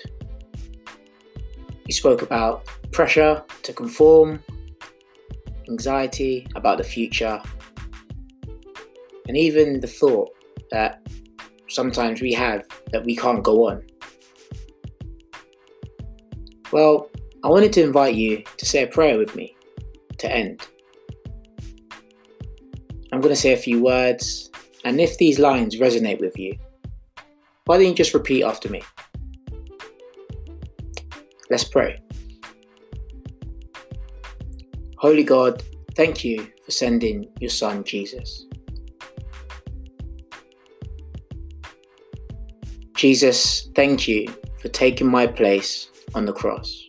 We 1.84 1.92
spoke 1.92 2.22
about 2.22 2.64
pressure 2.90 3.44
to 3.64 3.72
conform, 3.74 4.42
anxiety 5.68 6.46
about 6.54 6.78
the 6.78 6.84
future, 6.84 7.38
and 9.28 9.36
even 9.36 9.80
the 9.80 9.86
thought 9.86 10.30
that 10.70 11.06
sometimes 11.68 12.22
we 12.22 12.32
have 12.32 12.64
that 12.92 13.04
we 13.04 13.14
can't 13.14 13.44
go 13.44 13.68
on. 13.68 13.84
Well, 16.72 17.10
I 17.44 17.48
wanted 17.48 17.74
to 17.74 17.82
invite 17.82 18.14
you 18.14 18.42
to 18.56 18.64
say 18.64 18.84
a 18.84 18.86
prayer 18.86 19.18
with 19.18 19.36
me 19.36 19.54
to 20.16 20.34
end. 20.34 20.66
Going 23.26 23.34
to 23.34 23.42
say 23.42 23.54
a 23.54 23.56
few 23.56 23.82
words, 23.82 24.52
and 24.84 25.00
if 25.00 25.18
these 25.18 25.40
lines 25.40 25.80
resonate 25.80 26.20
with 26.20 26.38
you, 26.38 26.56
why 27.64 27.76
don't 27.76 27.88
you 27.88 27.92
just 27.92 28.14
repeat 28.14 28.44
after 28.44 28.68
me? 28.68 28.80
Let's 31.50 31.64
pray. 31.64 32.00
Holy 34.98 35.24
God, 35.24 35.64
thank 35.96 36.24
you 36.24 36.46
for 36.64 36.70
sending 36.70 37.28
your 37.40 37.50
Son 37.50 37.82
Jesus. 37.82 38.46
Jesus, 42.94 43.70
thank 43.74 44.06
you 44.06 44.28
for 44.62 44.68
taking 44.68 45.10
my 45.10 45.26
place 45.26 45.90
on 46.14 46.26
the 46.26 46.32
cross. 46.32 46.86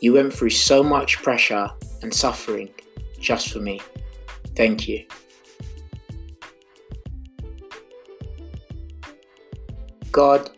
You 0.00 0.14
went 0.14 0.34
through 0.34 0.50
so 0.50 0.82
much 0.82 1.22
pressure 1.22 1.70
and 2.02 2.12
suffering 2.12 2.70
just 3.18 3.50
for 3.50 3.60
me. 3.60 3.80
Thank 4.54 4.88
you. 4.88 5.04
God, 10.12 10.50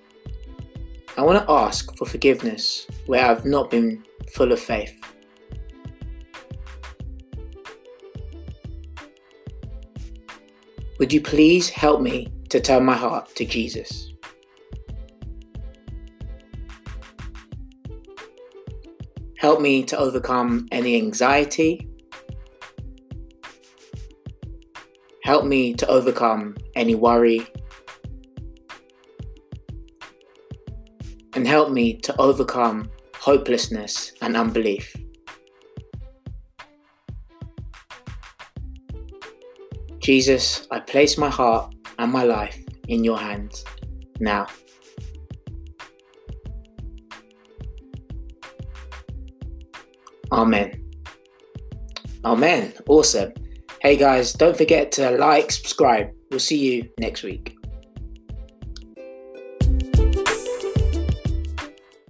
I 1.17 1.23
want 1.23 1.45
to 1.45 1.53
ask 1.53 1.97
for 1.97 2.07
forgiveness 2.07 2.87
where 3.07 3.25
I've 3.25 3.45
not 3.45 3.71
been 3.71 4.05
full 4.33 4.53
of 4.53 4.61
faith. 4.61 4.95
Would 10.99 11.13
you 11.13 11.21
please 11.21 11.69
help 11.69 12.01
me 12.01 12.33
to 12.51 12.61
turn 12.61 12.85
my 12.85 12.95
heart 12.95 13.35
to 13.37 13.45
Jesus? 13.45 14.13
Help 19.39 19.61
me 19.61 19.85
to 19.85 19.97
overcome 19.97 20.67
any 20.73 20.97
anxiety. 20.97 21.89
Help 25.23 25.45
me 25.45 25.75
to 25.75 25.87
overcome 25.87 26.57
any 26.75 26.97
worry. 26.97 27.47
And 31.35 31.47
help 31.47 31.71
me 31.71 31.95
to 31.99 32.21
overcome 32.21 32.91
hopelessness 33.15 34.13
and 34.21 34.37
unbelief. 34.37 34.97
Jesus, 40.01 40.67
I 40.73 40.81
place 40.81 41.17
my 41.17 41.29
heart 41.31 41.77
and 42.01 42.11
my 42.11 42.25
life 42.25 42.59
in 42.89 43.05
your 43.05 43.19
hands 43.19 43.65
now. 44.19 44.49
Amen. 50.33 50.85
Amen. 52.25 52.73
Awesome. 52.89 53.33
Hey 53.81 53.97
guys, 53.97 54.33
don't 54.33 54.57
forget 54.57 54.93
to 54.93 55.13
like, 55.13 55.51
subscribe. 55.51 56.11
We'll 56.31 56.41
see 56.41 56.59
you 56.59 56.91
next 56.99 57.23
week. 57.23 57.58